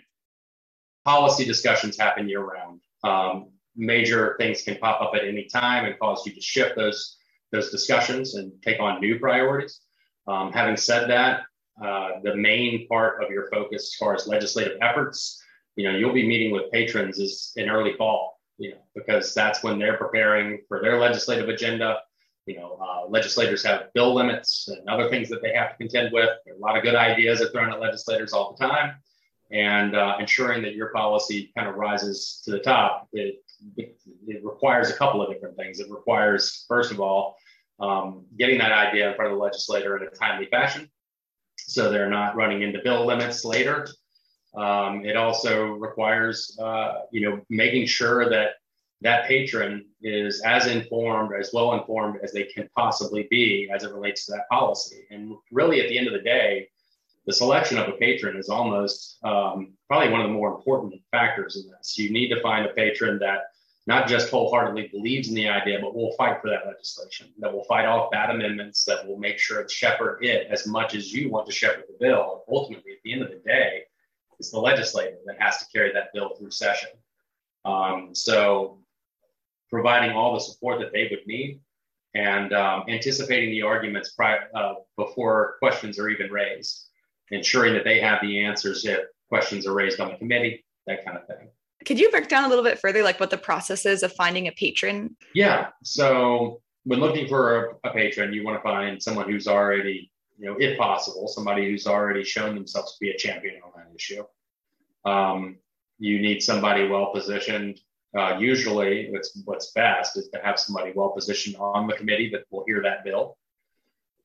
Policy 1.04 1.44
discussions 1.44 2.00
happen 2.00 2.30
year 2.30 2.46
round. 2.46 2.80
Um, 3.04 3.50
major 3.76 4.38
things 4.40 4.62
can 4.62 4.78
pop 4.78 5.02
up 5.02 5.16
at 5.16 5.26
any 5.26 5.50
time 5.52 5.84
and 5.84 6.00
cause 6.00 6.26
you 6.26 6.34
to 6.34 6.40
shift 6.40 6.78
those 6.78 7.18
those 7.52 7.70
discussions 7.70 8.36
and 8.36 8.54
take 8.64 8.80
on 8.80 9.02
new 9.02 9.20
priorities. 9.20 9.82
Um, 10.30 10.54
having 10.54 10.78
said 10.78 11.10
that, 11.10 11.42
uh, 11.84 12.22
the 12.24 12.38
main 12.38 12.88
part 12.88 13.22
of 13.22 13.30
your 13.30 13.50
focus 13.52 13.92
as 13.92 13.96
far 13.96 14.16
as 14.16 14.28
legislative 14.28 14.78
efforts, 14.82 15.44
you 15.76 15.84
know, 15.84 15.98
you'll 15.98 16.14
be 16.14 16.26
meeting 16.26 16.54
with 16.54 16.72
patrons 16.72 17.20
is 17.20 17.52
in 17.58 17.70
early 17.70 17.96
fall, 17.98 18.40
you 18.58 18.70
know, 18.70 18.78
because 18.96 19.34
that's 19.34 19.62
when 19.62 19.78
they're 19.78 19.98
preparing 19.98 20.62
for 20.70 20.82
their 20.82 20.98
legislative 20.98 21.50
agenda. 21.50 21.98
You 22.48 22.58
know, 22.58 22.80
uh, 22.82 23.08
legislators 23.08 23.64
have 23.64 23.94
bill 23.94 24.14
limits 24.16 24.68
and 24.70 24.88
other 24.90 25.10
things 25.10 25.30
that 25.30 25.42
they 25.42 25.54
have 25.54 25.72
to 25.72 25.78
contend 25.78 26.14
with. 26.14 26.30
There 26.46 26.56
are 26.56 26.58
a 26.58 26.60
lot 26.60 26.78
of 26.78 26.84
good 26.84 26.96
ideas 26.96 27.42
are 27.42 27.50
thrown 27.50 27.72
at 27.72 27.80
legislators 27.80 28.34
all 28.34 28.56
the 28.58 28.66
time, 28.66 28.96
and 29.52 29.96
uh, 29.96 30.18
ensuring 30.20 30.64
that 30.64 30.74
your 30.74 30.90
policy 30.90 31.52
kind 31.56 31.68
of 31.68 31.76
rises 31.76 32.42
to 32.46 32.52
the 32.52 32.60
top. 32.60 33.08
It, 33.14 33.44
it, 33.76 33.98
it 34.28 34.44
requires 34.44 34.90
a 34.90 34.94
couple 34.94 35.22
of 35.22 35.32
different 35.32 35.58
things. 35.58 35.80
It 35.80 35.92
requires, 35.92 36.66
first 36.68 36.92
of 36.92 37.00
all, 37.00 37.36
um, 37.80 38.26
getting 38.40 38.58
that 38.60 38.72
idea 38.72 39.10
in 39.10 39.16
front 39.16 39.32
of 39.32 39.38
the 39.38 39.44
legislator 39.44 39.98
in 39.98 40.08
a 40.08 40.10
timely 40.10 40.48
fashion 40.48 40.90
so 41.68 41.92
they're 41.92 42.10
not 42.10 42.36
running 42.36 42.62
into 42.62 42.80
bill 42.84 43.06
limits 43.06 43.44
later. 43.44 43.88
Um, 44.56 45.06
it 45.06 45.16
also 45.16 45.66
requires, 45.66 46.58
uh, 46.62 47.02
you 47.12 47.30
know, 47.30 47.42
making 47.50 47.86
sure 47.88 48.30
that 48.30 48.52
that 49.02 49.28
patron 49.28 49.86
is 50.02 50.42
as 50.42 50.68
informed, 50.68 51.32
as 51.40 51.52
well 51.54 51.74
informed 51.74 52.20
as 52.24 52.32
they 52.32 52.44
can 52.44 52.68
possibly 52.76 53.28
be 53.30 53.70
as 53.74 53.84
it 53.84 53.94
relates 53.94 54.26
to 54.26 54.32
that 54.32 54.50
policy. 54.50 55.06
And 55.12 55.36
really, 55.52 55.82
at 55.82 55.90
the 55.90 55.98
end 55.98 56.08
of 56.08 56.14
the 56.14 56.22
day, 56.22 56.70
the 57.28 57.34
selection 57.34 57.78
of 57.78 57.90
a 57.90 57.94
patron 57.94 58.38
is 58.38 58.50
almost 58.50 59.18
um, 59.24 59.74
probably 59.88 60.10
one 60.12 60.22
of 60.22 60.28
the 60.28 60.34
more 60.34 60.56
important 60.56 60.96
factors 61.12 61.58
in 61.58 61.70
this. 61.70 61.98
You 61.98 62.10
need 62.10 62.30
to 62.30 62.42
find 62.42 62.66
a 62.66 62.74
patron 62.74 63.20
that 63.20 63.42
not 63.86 64.08
just 64.08 64.30
wholeheartedly 64.30 64.90
believes 64.92 65.30
in 65.30 65.36
the 65.36 65.48
idea, 65.48 65.80
but 65.82 65.96
will 65.96 66.12
fight 66.14 66.42
for 66.42 66.50
that 66.50 66.66
legislation, 66.66 67.32
that 67.40 67.52
will 67.52 67.64
fight 67.66 67.86
off 67.86 68.12
bad 68.12 68.30
amendments, 68.30 68.84
that 68.84 69.08
will 69.08 69.18
make 69.18 69.40
sure 69.40 69.64
to 69.64 69.70
shepherd 69.70 70.24
it 70.24 70.48
as 70.50 70.68
much 70.68 70.94
as 70.96 71.14
you 71.14 71.30
want 71.30 71.46
to 71.46 71.54
shepherd 71.54 71.86
the 71.88 72.06
bill. 72.06 72.44
Ultimately, 72.50 72.94
at 72.94 72.98
the 73.04 73.14
end 73.14 73.22
of 73.22 73.30
the 73.30 73.42
day, 73.46 73.84
it's 74.40 74.52
the 74.52 74.60
legislator 74.60 75.18
that 75.26 75.42
has 75.42 75.58
to 75.60 75.66
carry 75.72 75.92
that 75.94 76.14
bill 76.14 76.36
through 76.36 76.52
session. 76.52 76.90
Um, 77.64 78.14
so, 78.14 78.80
providing 79.70 80.16
all 80.16 80.34
the 80.34 80.40
support 80.40 80.80
that 80.80 80.92
they 80.94 81.08
would 81.10 81.26
need 81.26 81.60
and 82.16 82.54
um, 82.54 82.84
anticipating 82.88 83.52
the 83.52 83.62
arguments 83.62 84.12
prior, 84.12 84.50
uh, 84.56 84.76
before 84.96 85.56
questions 85.60 86.00
are 86.00 86.10
even 86.10 86.32
raised, 86.32 86.88
ensuring 87.32 87.74
that 87.74 87.84
they 87.84 88.00
have 88.00 88.20
the 88.22 88.44
answers 88.44 88.86
if 88.86 89.02
questions 89.30 89.68
are 89.68 89.74
raised 89.74 90.00
on 90.00 90.12
the 90.12 90.18
committee, 90.18 90.66
that 90.88 91.06
kind 91.06 91.18
of 91.18 91.28
thing. 91.28 91.50
Could 91.86 92.00
you 92.00 92.10
break 92.10 92.28
down 92.28 92.46
a 92.46 92.48
little 92.48 92.64
bit 92.64 92.80
further, 92.80 93.04
like 93.04 93.20
what 93.20 93.30
the 93.30 93.38
process 93.38 93.86
is 93.86 94.04
of 94.04 94.12
finding 94.14 94.48
a 94.48 94.52
patron? 94.52 95.16
Yeah. 95.36 95.68
So 95.84 96.62
when 96.86 97.00
looking 97.00 97.28
for 97.28 97.80
a, 97.84 97.90
a 97.90 97.94
patron, 97.94 98.34
you 98.34 98.44
want 98.44 98.58
to 98.58 98.64
find 98.64 99.02
someone 99.02 99.30
who's 99.30 99.48
already, 99.48 100.12
you 100.38 100.46
know, 100.46 100.56
if 100.60 100.78
possible, 100.78 101.28
somebody 101.28 101.70
who's 101.70 101.86
already 101.86 102.24
shown 102.24 102.56
themselves 102.56 102.94
to 102.94 102.98
be 103.00 103.12
a 103.12 103.18
champion 103.18 103.56
on 103.64 103.72
that 103.76 103.94
issue. 103.94 104.24
Um, 105.06 105.58
you 106.00 106.20
need 106.20 106.42
somebody 106.42 106.88
well 106.88 107.12
positioned. 107.14 107.80
Uh, 108.16 108.38
usually, 108.40 109.10
what's 109.12 109.40
what's 109.46 109.72
best 109.72 110.18
is 110.18 110.30
to 110.30 110.40
have 110.44 110.60
somebody 110.60 110.92
well 110.96 111.10
positioned 111.10 111.56
on 111.58 111.88
the 111.88 111.94
committee 111.94 112.30
that 112.30 112.44
will 112.52 112.64
hear 112.66 112.82
that 112.82 113.04
bill. 113.04 113.38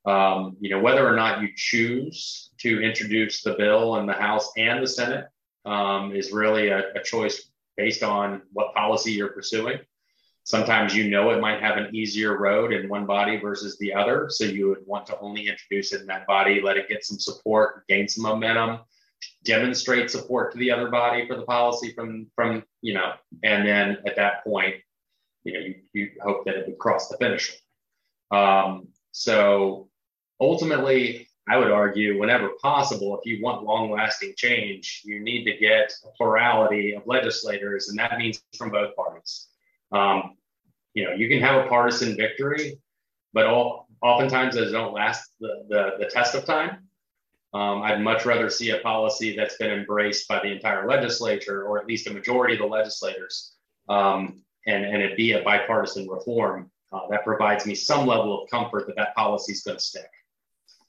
Um, 0.05 0.57
you 0.61 0.71
know, 0.71 0.81
whether 0.81 1.07
or 1.07 1.15
not 1.15 1.43
you 1.43 1.49
choose 1.55 2.51
to 2.59 2.81
introduce 2.83 3.43
the 3.43 3.55
bill 3.55 3.97
in 3.97 4.07
the 4.07 4.13
House 4.13 4.51
and 4.57 4.83
the 4.83 4.87
Senate 4.87 5.27
um, 5.65 6.15
is 6.15 6.33
really 6.33 6.69
a, 6.69 6.93
a 6.95 7.03
choice 7.03 7.51
based 7.77 8.03
on 8.03 8.43
what 8.53 8.75
policy 8.75 9.13
you're 9.13 9.33
pursuing. 9.33 9.79
Sometimes 10.45 10.95
you 10.95 11.09
know 11.09 11.31
it 11.31 11.41
might 11.41 11.61
have 11.61 11.77
an 11.77 11.95
easier 11.95 12.37
road 12.37 12.73
in 12.73 12.89
one 12.89 13.07
body 13.07 13.37
versus 13.39 13.79
the 13.79 13.95
other. 13.95 14.27
So 14.29 14.45
you 14.45 14.69
would 14.69 14.85
want 14.87 15.07
to 15.07 15.19
only 15.21 15.47
introduce 15.47 15.93
it 15.93 16.01
in 16.01 16.07
that 16.09 16.27
body, 16.27 16.61
let 16.61 16.77
it 16.77 16.89
get 16.89 17.05
some 17.05 17.19
support, 17.19 17.87
gain 17.87 18.09
some 18.09 18.25
momentum, 18.25 18.81
demonstrate 19.45 20.11
support 20.11 20.53
to 20.53 20.59
the 20.59 20.71
other 20.71 20.91
body 20.91 21.27
for 21.27 21.37
the 21.37 21.43
policy 21.43 21.93
from 21.93 22.27
from 22.35 22.65
you 22.81 22.95
know, 22.95 23.13
and 23.43 23.67
then 23.67 23.99
at 24.07 24.17
that 24.17 24.45
point, 24.45 24.77
you 25.45 25.53
know, 25.53 25.61
you, 25.61 25.75
you 25.93 26.11
hope 26.23 26.45
that 26.45 26.57
it 26.57 26.67
would 26.67 26.79
cross 26.79 27.09
the 27.09 27.17
finish 27.17 27.57
line. 28.31 28.67
Um, 28.71 28.89
so 29.13 29.89
ultimately, 30.41 31.29
I 31.49 31.57
would 31.57 31.71
argue, 31.71 32.19
whenever 32.19 32.51
possible, 32.63 33.19
if 33.19 33.27
you 33.27 33.43
want 33.43 33.65
long 33.65 33.91
lasting 33.91 34.35
change, 34.37 35.03
you 35.05 35.21
need 35.21 35.45
to 35.45 35.57
get 35.57 35.93
a 36.05 36.09
plurality 36.17 36.95
of 36.95 37.03
legislators, 37.07 37.89
and 37.89 37.99
that 37.99 38.17
means 38.19 38.43
from 38.57 38.71
both 38.71 38.95
parties. 38.95 39.49
Um, 39.91 40.37
you 40.95 41.05
know, 41.05 41.13
you 41.13 41.29
can 41.29 41.41
have 41.41 41.65
a 41.65 41.69
partisan 41.69 42.17
victory, 42.17 42.79
but 43.33 43.47
all, 43.47 43.89
oftentimes 44.03 44.55
those 44.55 44.73
don't 44.73 44.93
last 44.93 45.31
the, 45.41 45.65
the, 45.69 45.91
the 45.99 46.07
test 46.07 46.35
of 46.35 46.45
time. 46.45 46.89
Um, 47.55 47.83
I'd 47.83 48.01
much 48.01 48.25
rather 48.25 48.49
see 48.49 48.71
a 48.71 48.79
policy 48.79 49.37
that's 49.37 49.57
been 49.57 49.71
embraced 49.71 50.27
by 50.27 50.41
the 50.41 50.51
entire 50.51 50.89
legislature, 50.89 51.65
or 51.65 51.79
at 51.79 51.87
least 51.87 52.07
a 52.07 52.13
majority 52.13 52.55
of 52.55 52.61
the 52.61 52.67
legislators, 52.67 53.57
um, 53.89 54.43
and, 54.67 54.85
and 54.85 55.03
it 55.03 55.17
be 55.17 55.33
a 55.33 55.43
bipartisan 55.43 56.09
reform 56.09 56.71
uh, 56.93 57.01
that 57.11 57.25
provides 57.25 57.67
me 57.67 57.75
some 57.75 58.07
level 58.07 58.43
of 58.43 58.51
comfort 58.51 58.87
that 58.87 58.97
that 58.97 59.15
policy 59.15 59.53
is 59.53 59.63
going 59.63 59.77
to 59.77 59.83
stick. 59.83 60.11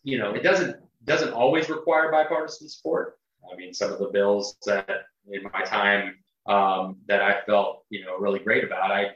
You 0.04 0.20
know, 0.20 0.34
it 0.34 0.44
doesn't 0.44 0.78
doesn't 1.04 1.34
always 1.34 1.70
require 1.70 2.12
bipartisan 2.12 2.70
support. 2.70 3.18
I 3.52 3.56
mean, 3.58 3.74
some 3.74 3.92
of 3.92 4.00
the 4.00 4.08
bills 4.08 4.56
that 4.66 4.88
in 5.30 5.44
my 5.44 5.64
time 5.64 6.16
um, 6.48 6.98
that 7.08 7.22
I 7.22 7.42
felt 7.46 7.84
you 7.90 8.06
know 8.06 8.18
really 8.18 8.40
great 8.40 8.64
about, 8.64 8.90
I 8.90 9.12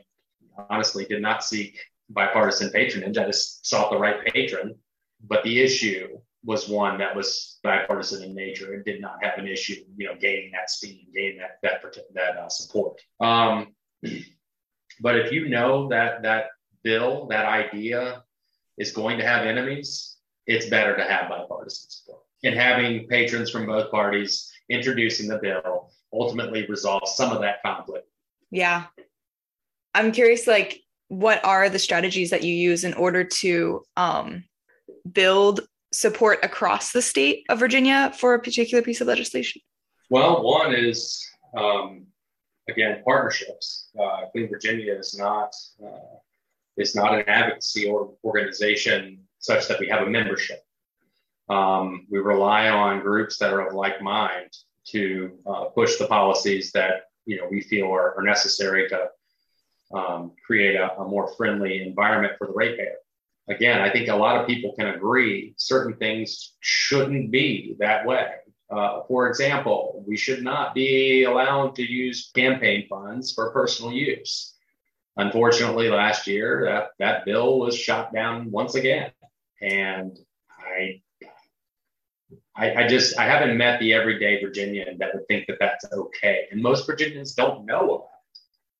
honestly 0.69 1.05
did 1.05 1.21
not 1.21 1.45
seek 1.45 1.79
bipartisan 2.09 2.71
patronage. 2.71 3.17
I 3.17 3.25
just 3.25 3.65
sought 3.65 3.89
the 3.89 3.97
right 3.97 4.25
patron. 4.33 4.75
But 5.25 5.43
the 5.43 5.61
issue 5.61 6.19
was 6.47 6.69
one 6.69 6.97
that 6.97 7.13
was 7.13 7.59
bipartisan 7.61 8.23
in 8.23 8.33
nature 8.33 8.73
and 8.73 8.85
did 8.85 9.01
not 9.01 9.21
have 9.21 9.37
an 9.37 9.45
issue, 9.45 9.75
you 9.97 10.07
know, 10.07 10.15
gaining 10.15 10.49
that 10.53 10.69
steam, 10.69 11.05
gaining 11.13 11.39
that 11.39 11.59
that 11.61 11.83
that 12.13 12.37
uh, 12.37 12.47
support. 12.47 13.01
Um, 13.19 13.75
but 15.01 15.19
if 15.19 15.33
you 15.33 15.49
know 15.49 15.89
that 15.89 16.23
that 16.23 16.45
bill, 16.83 17.27
that 17.27 17.45
idea 17.45 18.23
is 18.77 18.93
going 18.93 19.17
to 19.17 19.27
have 19.27 19.45
enemies, 19.45 20.15
it's 20.45 20.67
better 20.67 20.95
to 20.95 21.03
have 21.03 21.29
bipartisan 21.29 21.89
support. 21.89 22.21
And 22.45 22.55
having 22.55 23.07
patrons 23.07 23.49
from 23.49 23.65
both 23.65 23.91
parties 23.91 24.49
introducing 24.69 25.27
the 25.27 25.39
bill 25.39 25.91
ultimately 26.13 26.65
resolves 26.67 27.15
some 27.15 27.33
of 27.33 27.41
that 27.41 27.61
conflict. 27.61 28.07
Yeah. 28.51 28.85
I'm 29.93 30.13
curious, 30.13 30.47
like, 30.47 30.79
what 31.09 31.43
are 31.43 31.67
the 31.67 31.79
strategies 31.79 32.29
that 32.29 32.43
you 32.43 32.53
use 32.53 32.85
in 32.85 32.93
order 32.93 33.25
to 33.25 33.83
um, 33.97 34.45
build 35.11 35.67
support 35.91 36.39
across 36.43 36.91
the 36.91 37.01
state 37.01 37.45
of 37.49 37.59
Virginia 37.59 38.13
for 38.17 38.33
a 38.33 38.39
particular 38.39 38.81
piece 38.81 39.01
of 39.01 39.07
legislation? 39.07 39.61
Well, 40.09 40.43
one 40.43 40.73
is, 40.73 41.25
um, 41.55 42.05
again, 42.69 43.01
partnerships. 43.03 43.89
Uh, 43.99 44.27
Clean 44.31 44.49
Virginia 44.49 44.93
is 44.93 45.17
not 45.17 45.53
uh, 45.83 46.17
is 46.77 46.95
not 46.95 47.13
an 47.13 47.23
advocacy 47.27 47.89
or 47.89 48.13
organization 48.23 49.19
such 49.39 49.67
that 49.67 49.79
we 49.79 49.87
have 49.87 50.05
a 50.05 50.09
membership. 50.09 50.59
Um, 51.49 52.05
we 52.09 52.19
rely 52.19 52.69
on 52.69 53.01
groups 53.01 53.37
that 53.39 53.53
are 53.53 53.67
of 53.67 53.73
like 53.73 54.01
mind 54.01 54.49
to 54.89 55.37
uh, 55.45 55.65
push 55.65 55.97
the 55.97 56.07
policies 56.07 56.71
that 56.73 57.09
you 57.25 57.37
know 57.37 57.47
we 57.49 57.61
feel 57.61 57.87
are, 57.87 58.17
are 58.17 58.23
necessary 58.23 58.87
to 58.89 59.09
um, 59.93 60.33
create 60.45 60.75
a, 60.75 60.93
a, 60.99 61.07
more 61.07 61.33
friendly 61.35 61.81
environment 61.81 62.33
for 62.37 62.47
the 62.47 62.53
ratepayer. 62.53 62.95
Again, 63.49 63.79
I 63.79 63.89
think 63.89 64.09
a 64.09 64.15
lot 64.15 64.37
of 64.37 64.47
people 64.47 64.73
can 64.77 64.87
agree 64.87 65.53
certain 65.57 65.95
things 65.97 66.55
shouldn't 66.59 67.31
be 67.31 67.75
that 67.79 68.05
way. 68.05 68.27
Uh, 68.69 69.01
for 69.07 69.29
example, 69.29 70.03
we 70.05 70.17
should 70.17 70.43
not 70.43 70.75
be 70.75 71.23
allowed 71.23 71.75
to 71.75 71.83
use 71.83 72.31
campaign 72.35 72.85
funds 72.89 73.31
for 73.31 73.51
personal 73.51 73.93
use. 73.93 74.53
Unfortunately, 75.15 75.89
last 75.89 76.27
year 76.27 76.65
that 76.65 76.89
that 76.99 77.25
bill 77.25 77.59
was 77.59 77.77
shot 77.77 78.13
down 78.13 78.51
once 78.51 78.75
again, 78.75 79.11
and 79.61 80.17
I, 80.49 81.01
I, 82.55 82.83
I 82.83 82.87
just 82.87 83.17
I 83.17 83.23
haven't 83.23 83.57
met 83.57 83.79
the 83.79 83.93
everyday 83.93 84.41
Virginian 84.43 84.97
that 84.99 85.15
would 85.15 85.27
think 85.27 85.47
that 85.47 85.57
that's 85.59 85.85
okay, 85.91 86.47
and 86.51 86.61
most 86.61 86.85
Virginians 86.85 87.33
don't 87.33 87.65
know 87.65 87.95
about. 87.95 88.16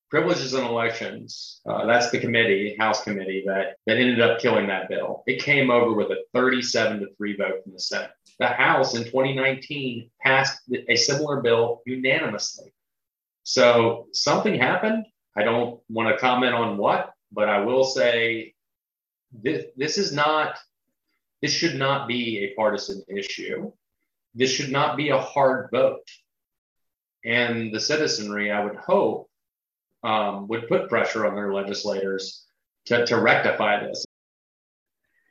Privileges 0.10 0.54
and 0.54 0.66
elections. 0.66 1.60
Uh, 1.70 1.86
that's 1.86 2.12
the 2.12 2.20
committee, 2.20 2.76
House 2.80 3.04
committee 3.04 3.44
that 3.46 3.76
that 3.86 3.98
ended 3.98 4.22
up 4.22 4.40
killing 4.40 4.68
that 4.68 4.88
bill. 4.88 5.24
It 5.28 5.42
came 5.42 5.70
over 5.70 5.94
with 5.94 6.10
a 6.12 6.24
37 6.34 7.02
to 7.02 7.08
three 7.18 7.36
vote 7.36 7.64
from 7.64 7.74
the 7.74 7.80
Senate. 7.80 8.12
The 8.40 8.48
House 8.48 8.96
in 8.96 9.04
2019 9.04 10.10
passed 10.22 10.62
a 10.88 10.96
similar 10.96 11.42
bill 11.42 11.82
unanimously. 11.86 12.74
So 13.44 14.08
something 14.14 14.58
happened 14.58 15.06
I 15.38 15.44
don't 15.44 15.80
want 15.88 16.10
to 16.10 16.20
comment 16.20 16.56
on 16.56 16.78
what, 16.78 17.14
but 17.32 17.48
I 17.48 17.60
will 17.60 17.84
say 17.84 18.56
this, 19.32 19.66
this 19.76 20.00
is 20.00 20.12
not, 20.12 20.58
this 21.44 21.52
should 21.52 21.76
not 21.76 22.08
be 22.08 22.40
a 22.40 22.56
partisan 22.56 23.04
issue. 23.08 23.72
This 24.34 24.50
should 24.50 24.72
not 24.72 24.98
be 24.98 25.10
a 25.10 25.20
hard 25.20 25.70
vote. 25.72 26.08
And 27.24 27.72
the 27.72 27.80
citizenry, 27.80 28.52
I 28.52 28.64
would 28.64 28.78
hope, 28.78 29.27
um, 30.04 30.48
would 30.48 30.68
put 30.68 30.90
pressure 30.90 31.26
on 31.26 31.36
their 31.36 31.54
legislators 31.54 32.46
to, 32.86 33.06
to 33.06 33.20
rectify 33.20 33.86
this. 33.86 34.06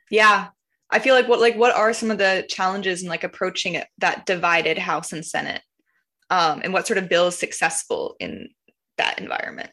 Yeah. 0.09 0.47
I 0.89 0.99
feel 0.99 1.15
like 1.15 1.27
what 1.27 1.41
like 1.41 1.57
what 1.57 1.75
are 1.75 1.91
some 1.91 2.11
of 2.11 2.17
the 2.17 2.45
challenges 2.47 3.03
in 3.03 3.09
like 3.09 3.25
approaching 3.25 3.75
it, 3.75 3.87
that 3.97 4.25
divided 4.25 4.77
House 4.77 5.11
and 5.11 5.25
Senate, 5.25 5.61
um, 6.29 6.61
and 6.63 6.71
what 6.71 6.87
sort 6.87 6.97
of 6.97 7.09
bill 7.09 7.27
is 7.27 7.37
successful 7.37 8.15
in 8.21 8.49
that 8.97 9.19
environment? 9.19 9.69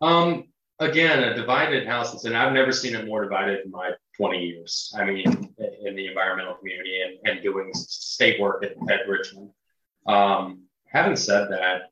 Um, 0.00 0.44
again, 0.78 1.22
a 1.22 1.34
divided 1.34 1.86
house, 1.86 2.12
and 2.12 2.20
Senate. 2.20 2.38
I've 2.38 2.52
never 2.52 2.72
seen 2.72 2.94
it 2.94 3.06
more 3.06 3.22
divided 3.22 3.64
in 3.64 3.70
my 3.70 3.90
20 4.16 4.38
years. 4.38 4.94
I 4.96 5.04
mean, 5.04 5.54
in 5.84 5.94
the 5.94 6.06
environmental 6.06 6.54
community 6.54 7.00
and, 7.02 7.18
and 7.28 7.42
doing 7.42 7.70
state 7.74 8.40
work 8.40 8.64
at, 8.64 8.72
at 8.90 9.08
Richmond. 9.08 9.50
Um, 10.06 10.62
having 10.86 11.16
said 11.16 11.48
that, 11.50 11.90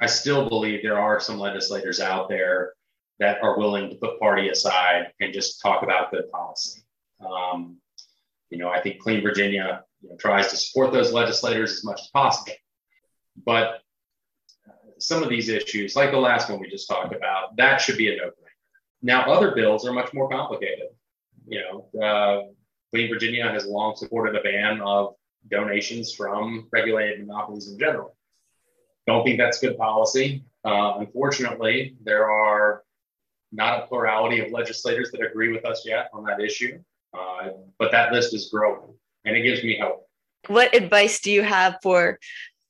I 0.00 0.06
still 0.06 0.48
believe 0.48 0.82
there 0.82 0.98
are 0.98 1.20
some 1.20 1.38
legislators 1.38 2.00
out 2.00 2.28
there 2.28 2.74
that 3.18 3.42
are 3.42 3.58
willing 3.58 3.90
to 3.90 3.96
put 3.96 4.20
party 4.20 4.48
aside 4.48 5.12
and 5.20 5.32
just 5.32 5.60
talk 5.60 5.82
about 5.82 6.12
good 6.12 6.30
policy. 6.30 6.82
Um, 7.20 7.78
you 8.50 8.58
know, 8.58 8.68
I 8.68 8.80
think 8.80 9.00
Clean 9.00 9.20
Virginia 9.22 9.84
you 10.00 10.10
know, 10.10 10.16
tries 10.16 10.48
to 10.48 10.56
support 10.56 10.92
those 10.92 11.12
legislators 11.12 11.72
as 11.72 11.84
much 11.84 12.00
as 12.00 12.08
possible. 12.08 12.52
But 13.44 13.80
some 14.98 15.22
of 15.22 15.28
these 15.28 15.48
issues, 15.48 15.96
like 15.96 16.10
the 16.10 16.18
last 16.18 16.48
one 16.48 16.60
we 16.60 16.68
just 16.68 16.88
talked 16.88 17.14
about, 17.14 17.56
that 17.56 17.80
should 17.80 17.96
be 17.96 18.12
a 18.12 18.16
no-brainer. 18.16 18.32
Now, 19.02 19.30
other 19.32 19.54
bills 19.54 19.86
are 19.86 19.92
much 19.92 20.12
more 20.12 20.28
complicated. 20.28 20.88
You 21.46 21.62
know, 21.62 22.00
uh, 22.02 22.52
Clean 22.90 23.08
Virginia 23.08 23.48
has 23.48 23.66
long 23.66 23.96
supported 23.96 24.36
a 24.36 24.42
ban 24.42 24.80
of 24.80 25.14
donations 25.50 26.14
from 26.14 26.68
regulated 26.72 27.26
monopolies 27.26 27.70
in 27.70 27.78
general. 27.78 28.16
Don't 29.08 29.24
think 29.24 29.38
that's 29.38 29.58
good 29.58 29.78
policy. 29.78 30.44
Uh, 30.66 30.98
unfortunately, 30.98 31.96
there 32.04 32.30
are 32.30 32.84
not 33.52 33.82
a 33.82 33.86
plurality 33.86 34.40
of 34.40 34.52
legislators 34.52 35.10
that 35.12 35.22
agree 35.22 35.50
with 35.50 35.64
us 35.64 35.82
yet 35.86 36.10
on 36.12 36.24
that 36.24 36.42
issue, 36.42 36.78
uh, 37.18 37.48
but 37.78 37.90
that 37.90 38.12
list 38.12 38.34
is 38.34 38.50
growing, 38.52 38.92
and 39.24 39.34
it 39.34 39.40
gives 39.40 39.64
me 39.64 39.78
hope. 39.80 40.06
What 40.48 40.74
advice 40.74 41.20
do 41.20 41.32
you 41.32 41.42
have 41.42 41.78
for 41.82 42.18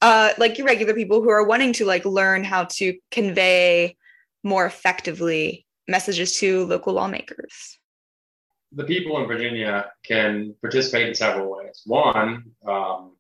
uh, 0.00 0.30
like 0.38 0.58
your 0.58 0.66
regular 0.68 0.94
people 0.94 1.20
who 1.20 1.28
are 1.28 1.44
wanting 1.44 1.72
to 1.72 1.84
like 1.84 2.04
learn 2.04 2.44
how 2.44 2.66
to 2.76 2.96
convey 3.10 3.96
more 4.44 4.64
effectively 4.64 5.66
messages 5.88 6.38
to 6.38 6.66
local 6.66 6.92
lawmakers? 6.92 7.80
The 8.70 8.84
people 8.84 9.20
in 9.20 9.26
Virginia 9.26 9.90
can 10.04 10.54
participate 10.60 11.08
in 11.08 11.16
several 11.16 11.50
ways. 11.50 11.82
One, 11.84 12.44
um, 12.64 13.16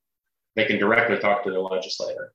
they 0.54 0.66
can 0.66 0.78
directly 0.78 1.18
talk 1.18 1.42
to 1.42 1.50
the 1.50 1.58
legislator. 1.58 2.32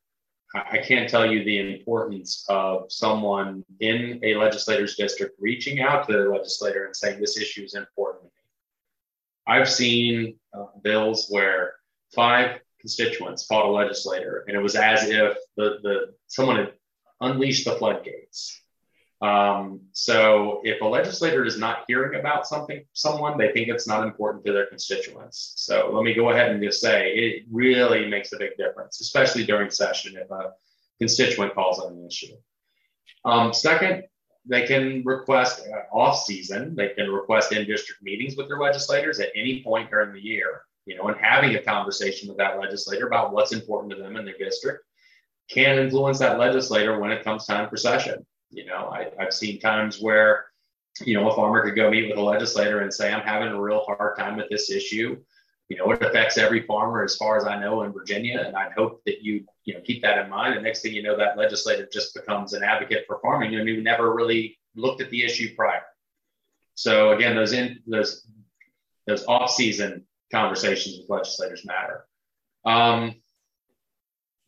I 0.53 0.77
can't 0.77 1.09
tell 1.09 1.31
you 1.31 1.43
the 1.43 1.73
importance 1.73 2.45
of 2.47 2.91
someone 2.91 3.65
in 3.79 4.19
a 4.23 4.35
legislator's 4.35 4.95
district 4.95 5.35
reaching 5.39 5.81
out 5.81 6.07
to 6.07 6.13
the 6.13 6.29
legislator 6.29 6.85
and 6.85 6.95
saying 6.95 7.19
this 7.19 7.37
issue 7.37 7.63
is 7.63 7.73
important. 7.73 8.23
To 8.23 8.27
me. 8.27 9.55
I've 9.55 9.69
seen 9.69 10.35
uh, 10.53 10.65
bills 10.83 11.27
where 11.29 11.73
five 12.13 12.59
constituents 12.79 13.45
fought 13.45 13.65
a 13.65 13.69
legislator, 13.69 14.45
and 14.47 14.55
it 14.55 14.61
was 14.61 14.75
as 14.75 15.09
if 15.09 15.37
the, 15.57 15.79
the 15.81 16.13
someone 16.27 16.57
had 16.57 16.73
unleashed 17.21 17.65
the 17.65 17.73
floodgates. 17.73 18.62
Um, 19.23 19.81
so 19.93 20.59
if 20.63 20.81
a 20.81 20.85
legislator 20.85 21.45
is 21.45 21.57
not 21.57 21.85
hearing 21.87 22.19
about 22.19 22.45
something, 22.45 22.83
someone, 22.91 23.37
they 23.37 23.51
think 23.51 23.69
it's 23.69 23.87
not 23.87 24.03
important 24.03 24.45
to 24.45 24.51
their 24.51 24.65
constituents. 24.65 25.53
So 25.55 25.91
let 25.93 26.03
me 26.03 26.13
go 26.13 26.31
ahead 26.31 26.51
and 26.51 26.61
just 26.61 26.81
say 26.81 27.13
it 27.13 27.45
really 27.49 28.07
makes 28.07 28.33
a 28.33 28.37
big 28.37 28.57
difference, 28.57 28.99
especially 28.99 29.45
during 29.45 29.69
session 29.69 30.15
if 30.17 30.29
a 30.29 30.51
constituent 30.99 31.53
calls 31.53 31.79
on 31.79 31.93
an 31.93 32.05
issue. 32.05 32.35
Um, 33.23 33.53
second, 33.53 34.03
they 34.45 34.67
can 34.67 35.03
request 35.05 35.61
uh, 35.71 35.95
off 35.95 36.23
season, 36.25 36.75
they 36.75 36.89
can 36.89 37.09
request 37.09 37.53
in 37.53 37.65
district 37.65 38.03
meetings 38.03 38.35
with 38.35 38.49
their 38.49 38.59
legislators 38.59 39.21
at 39.21 39.29
any 39.35 39.63
point 39.63 39.89
during 39.89 40.13
the 40.13 40.21
year 40.21 40.63
you 40.85 40.97
know, 40.97 41.07
and 41.07 41.17
having 41.19 41.55
a 41.55 41.61
conversation 41.61 42.27
with 42.27 42.37
that 42.37 42.59
legislator 42.59 43.07
about 43.07 43.33
what's 43.33 43.53
important 43.53 43.93
to 43.93 44.01
them 44.01 44.17
in 44.17 44.25
their 44.25 44.37
district 44.37 44.83
can 45.49 45.77
influence 45.77 46.19
that 46.19 46.39
legislator 46.39 46.99
when 46.99 47.11
it 47.11 47.23
comes 47.23 47.45
time 47.45 47.69
for 47.69 47.77
session. 47.77 48.25
You 48.53 48.65
know, 48.65 48.89
I, 48.91 49.09
I've 49.19 49.33
seen 49.33 49.59
times 49.59 49.99
where, 49.99 50.45
you 51.01 51.15
know, 51.15 51.29
a 51.29 51.35
farmer 51.35 51.63
could 51.63 51.75
go 51.75 51.89
meet 51.89 52.09
with 52.09 52.17
a 52.17 52.21
legislator 52.21 52.81
and 52.81 52.93
say, 52.93 53.11
I'm 53.11 53.25
having 53.25 53.49
a 53.49 53.61
real 53.61 53.83
hard 53.85 54.17
time 54.17 54.37
with 54.37 54.49
this 54.49 54.69
issue. 54.69 55.17
You 55.69 55.77
know, 55.77 55.91
it 55.91 56.01
affects 56.03 56.37
every 56.37 56.61
farmer 56.67 57.03
as 57.03 57.15
far 57.15 57.37
as 57.37 57.45
I 57.45 57.59
know 57.59 57.81
in 57.81 57.93
Virginia. 57.93 58.43
And 58.45 58.55
I'd 58.55 58.73
hope 58.73 59.01
that 59.05 59.23
you, 59.23 59.45
you 59.65 59.73
know, 59.73 59.81
keep 59.81 60.03
that 60.03 60.23
in 60.23 60.29
mind. 60.29 60.53
And 60.53 60.63
next 60.63 60.81
thing 60.81 60.93
you 60.93 61.01
know, 61.01 61.17
that 61.17 61.37
legislator 61.37 61.87
just 61.91 62.13
becomes 62.13 62.53
an 62.53 62.63
advocate 62.63 63.05
for 63.07 63.19
farming 63.21 63.55
and 63.55 63.67
you 63.67 63.81
never 63.81 64.13
really 64.13 64.59
looked 64.75 65.01
at 65.01 65.09
the 65.09 65.23
issue 65.23 65.55
prior. 65.55 65.81
So 66.75 67.11
again, 67.11 67.35
those 67.35 67.53
in 67.53 67.79
those 67.87 68.27
those 69.07 69.25
off-season 69.25 70.05
conversations 70.31 70.97
with 70.99 71.09
legislators 71.09 71.65
matter. 71.65 72.05
Um, 72.65 73.15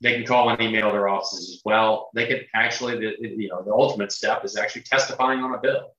they 0.05 0.13
can 0.13 0.25
call 0.25 0.49
and 0.49 0.61
email 0.61 0.91
their 0.91 1.07
offices 1.07 1.55
as 1.55 1.61
well. 1.65 2.11
They 2.13 2.27
can 2.27 2.41
actually, 2.53 2.99
the, 2.99 3.15
you 3.19 3.49
know, 3.49 3.63
the 3.63 3.73
ultimate 3.73 4.11
step 4.11 4.45
is 4.45 4.55
actually 4.55 4.83
testifying 4.83 5.39
on 5.39 5.55
a 5.55 5.57
bill. 5.57 5.95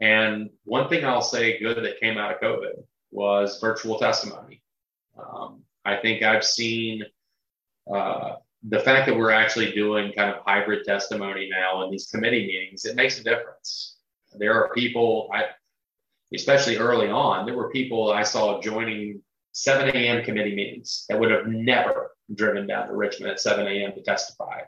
And 0.00 0.50
one 0.64 0.88
thing 0.88 1.04
I'll 1.04 1.20
say 1.20 1.58
good 1.58 1.84
that 1.84 1.98
came 1.98 2.16
out 2.16 2.32
of 2.32 2.40
COVID 2.40 2.84
was 3.10 3.58
virtual 3.60 3.98
testimony. 3.98 4.62
Um, 5.18 5.62
I 5.84 5.96
think 5.96 6.22
I've 6.22 6.44
seen 6.44 7.04
uh, 7.92 8.36
the 8.62 8.78
fact 8.78 9.08
that 9.08 9.16
we're 9.16 9.32
actually 9.32 9.72
doing 9.72 10.12
kind 10.12 10.30
of 10.30 10.44
hybrid 10.46 10.84
testimony 10.86 11.48
now 11.50 11.82
in 11.82 11.90
these 11.90 12.06
committee 12.06 12.46
meetings. 12.46 12.84
It 12.84 12.94
makes 12.94 13.18
a 13.18 13.24
difference. 13.24 13.96
There 14.38 14.54
are 14.54 14.72
people, 14.72 15.28
I, 15.34 15.46
especially 16.32 16.76
early 16.76 17.08
on, 17.08 17.46
there 17.46 17.56
were 17.56 17.70
people 17.70 18.12
I 18.12 18.22
saw 18.22 18.60
joining 18.60 19.22
7 19.52 19.88
a.m. 19.88 20.24
committee 20.24 20.54
meetings 20.54 21.04
that 21.08 21.18
would 21.18 21.30
have 21.30 21.46
never 21.46 22.12
driven 22.34 22.66
down 22.66 22.88
to 22.88 22.94
Richmond 22.94 23.32
at 23.32 23.40
7 23.40 23.66
a.m. 23.66 23.92
to 23.92 24.02
testify. 24.02 24.60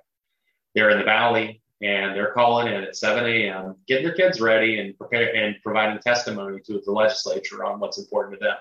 They're 0.75 0.91
in 0.91 0.99
the 0.99 1.05
valley 1.05 1.63
and 1.81 2.17
they're 2.17 2.33
calling 2.33 2.69
in 2.69 2.85
at 2.85 2.97
7 2.97 3.25
a.m., 3.25 3.77
getting 3.87 4.05
their 4.05 4.15
kids 4.15 4.41
ready 4.41 4.79
and 4.79 4.97
prepare 4.97 5.35
and 5.35 5.57
providing 5.63 6.01
testimony 6.01 6.61
to 6.61 6.81
the 6.85 6.93
legislature 6.93 7.65
on 7.65 7.81
what's 7.81 7.99
important 7.99 8.41
to 8.41 8.45
them 8.45 8.57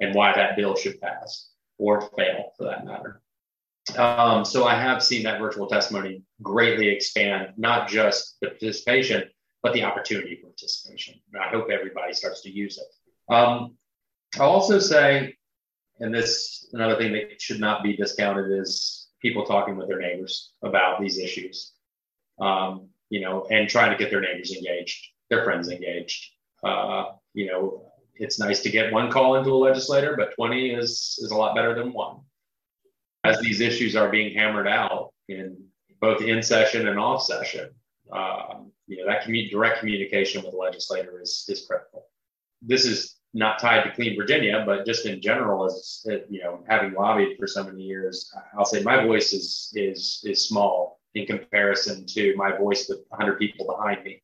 and 0.00 0.14
why 0.14 0.32
that 0.32 0.56
bill 0.56 0.74
should 0.74 1.00
pass 1.00 1.50
or 1.78 2.00
fail 2.16 2.52
for 2.56 2.64
that 2.64 2.84
matter. 2.84 3.22
Um, 3.96 4.44
so 4.44 4.64
I 4.64 4.74
have 4.74 5.02
seen 5.02 5.22
that 5.24 5.40
virtual 5.40 5.66
testimony 5.66 6.22
greatly 6.42 6.88
expand 6.88 7.54
not 7.56 7.88
just 7.88 8.36
the 8.40 8.48
participation, 8.48 9.24
but 9.62 9.72
the 9.72 9.84
opportunity 9.84 10.36
for 10.36 10.48
participation. 10.48 11.14
And 11.32 11.42
I 11.42 11.48
hope 11.48 11.70
everybody 11.70 12.12
starts 12.12 12.42
to 12.42 12.50
use 12.50 12.78
it. 12.78 13.32
Um, 13.32 13.76
I'll 14.38 14.50
also 14.50 14.78
say 14.78 15.36
and 16.00 16.14
this 16.14 16.68
another 16.72 16.96
thing 16.96 17.12
that 17.12 17.40
should 17.40 17.60
not 17.60 17.82
be 17.82 17.96
discounted 17.96 18.50
is 18.50 19.08
people 19.22 19.44
talking 19.44 19.76
with 19.76 19.88
their 19.88 20.00
neighbors 20.00 20.52
about 20.62 21.00
these 21.00 21.18
issues. 21.18 21.72
Um, 22.40 22.88
you 23.10 23.20
know 23.20 23.46
and 23.50 23.68
trying 23.68 23.90
to 23.90 23.98
get 23.98 24.10
their 24.10 24.20
neighbors 24.20 24.52
engaged 24.52 25.08
their 25.28 25.44
friends 25.44 25.68
engaged. 25.68 26.26
Uh, 26.64 27.12
you 27.34 27.46
know 27.46 27.86
it's 28.14 28.38
nice 28.38 28.60
to 28.62 28.70
get 28.70 28.92
one 28.92 29.10
call 29.10 29.36
into 29.36 29.50
a 29.50 29.54
legislator 29.54 30.14
but 30.16 30.34
20 30.34 30.70
is 30.70 31.18
is 31.22 31.30
a 31.30 31.36
lot 31.36 31.54
better 31.54 31.74
than 31.74 31.92
one. 31.92 32.20
As 33.24 33.38
these 33.40 33.60
issues 33.60 33.96
are 33.96 34.08
being 34.08 34.34
hammered 34.34 34.66
out 34.66 35.12
in 35.28 35.62
both 36.00 36.22
in 36.22 36.42
session 36.42 36.88
and 36.88 36.98
off 36.98 37.22
session 37.22 37.70
um, 38.12 38.72
you 38.86 38.96
know 38.96 39.06
that 39.06 39.22
commu- 39.22 39.50
direct 39.50 39.80
communication 39.80 40.42
with 40.42 40.52
the 40.52 40.56
legislator 40.56 41.20
is 41.20 41.44
is 41.48 41.66
critical. 41.66 42.06
This 42.62 42.84
is 42.84 43.16
not 43.32 43.60
tied 43.60 43.84
to 43.84 43.92
Clean 43.92 44.16
Virginia, 44.16 44.62
but 44.66 44.84
just 44.84 45.06
in 45.06 45.20
general, 45.20 45.64
as 45.64 46.04
you 46.28 46.42
know, 46.42 46.64
having 46.68 46.94
lobbied 46.94 47.36
for 47.38 47.46
so 47.46 47.62
many 47.62 47.82
years, 47.82 48.32
I'll 48.56 48.64
say 48.64 48.82
my 48.82 49.04
voice 49.04 49.32
is 49.32 49.72
is 49.74 50.22
is 50.24 50.48
small 50.48 51.00
in 51.14 51.26
comparison 51.26 52.06
to 52.06 52.34
my 52.36 52.56
voice 52.56 52.88
with 52.88 53.00
100 53.08 53.38
people 53.38 53.66
behind 53.66 54.04
me. 54.04 54.22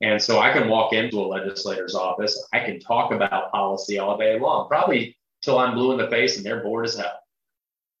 And 0.00 0.20
so 0.20 0.40
I 0.40 0.52
can 0.52 0.68
walk 0.68 0.92
into 0.92 1.20
a 1.20 1.26
legislator's 1.26 1.94
office, 1.94 2.48
I 2.52 2.60
can 2.60 2.80
talk 2.80 3.12
about 3.12 3.52
policy 3.52 3.98
all 3.98 4.18
day 4.18 4.38
long, 4.38 4.68
probably 4.68 5.16
till 5.42 5.58
I'm 5.58 5.74
blue 5.74 5.92
in 5.92 5.98
the 5.98 6.08
face 6.08 6.36
and 6.36 6.44
they're 6.44 6.62
bored 6.62 6.86
as 6.86 6.96
hell. 6.96 7.20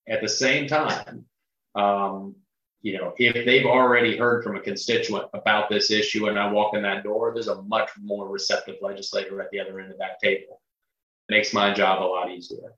At 0.08 0.20
the 0.20 0.28
same 0.28 0.66
time, 0.66 1.26
um, 1.74 2.34
you 2.82 2.98
know, 2.98 3.14
if 3.16 3.46
they've 3.46 3.64
already 3.64 4.16
heard 4.16 4.42
from 4.42 4.56
a 4.56 4.60
constituent 4.60 5.26
about 5.34 5.70
this 5.70 5.90
issue 5.90 6.26
and 6.28 6.38
I 6.38 6.50
walk 6.50 6.74
in 6.74 6.82
that 6.82 7.04
door, 7.04 7.30
there's 7.32 7.48
a 7.48 7.62
much 7.62 7.90
more 8.00 8.28
receptive 8.28 8.76
legislator 8.82 9.40
at 9.40 9.50
the 9.52 9.60
other 9.60 9.78
end 9.78 9.92
of 9.92 9.98
that 9.98 10.18
table. 10.20 10.60
It 11.28 11.32
makes 11.32 11.52
my 11.52 11.72
job 11.72 12.02
a 12.02 12.04
lot 12.04 12.30
easier. 12.30 12.74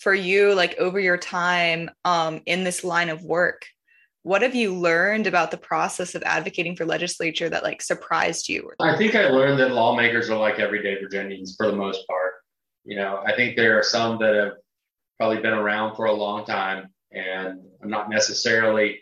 For 0.00 0.12
you, 0.12 0.54
like 0.54 0.76
over 0.78 0.98
your 0.98 1.16
time 1.16 1.88
um, 2.04 2.42
in 2.46 2.64
this 2.64 2.82
line 2.82 3.08
of 3.08 3.22
work, 3.22 3.64
what 4.24 4.42
have 4.42 4.56
you 4.56 4.74
learned 4.74 5.28
about 5.28 5.52
the 5.52 5.56
process 5.56 6.16
of 6.16 6.22
advocating 6.24 6.74
for 6.74 6.84
legislature 6.84 7.48
that 7.48 7.62
like 7.62 7.80
surprised 7.80 8.48
you? 8.48 8.72
I 8.80 8.96
think 8.96 9.14
I 9.14 9.28
learned 9.28 9.60
that 9.60 9.70
lawmakers 9.70 10.30
are 10.30 10.38
like 10.38 10.58
everyday 10.58 11.00
Virginians 11.00 11.54
for 11.56 11.70
the 11.70 11.76
most 11.76 12.06
part. 12.08 12.32
You 12.84 12.96
know, 12.96 13.22
I 13.24 13.36
think 13.36 13.54
there 13.54 13.78
are 13.78 13.82
some 13.82 14.18
that 14.18 14.34
have 14.34 14.52
probably 15.18 15.40
been 15.40 15.52
around 15.52 15.94
for 15.94 16.06
a 16.06 16.12
long 16.12 16.44
time 16.44 16.88
and 17.12 17.60
I'm 17.82 17.88
not 17.88 18.10
necessarily 18.10 19.00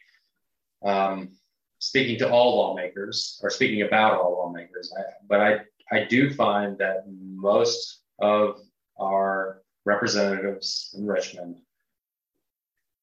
um, 0.84 1.30
speaking 1.78 2.18
to 2.18 2.30
all 2.30 2.56
lawmakers 2.56 3.40
or 3.42 3.50
speaking 3.50 3.82
about 3.82 4.14
all 4.14 4.32
lawmakers. 4.32 4.92
I, 4.96 5.02
but 5.28 5.40
I, 5.40 5.60
I 5.90 6.04
do 6.04 6.32
find 6.32 6.78
that 6.78 7.04
most 7.08 8.02
of 8.20 8.60
our 9.00 9.62
representatives 9.84 10.94
in 10.96 11.06
Richmond 11.06 11.56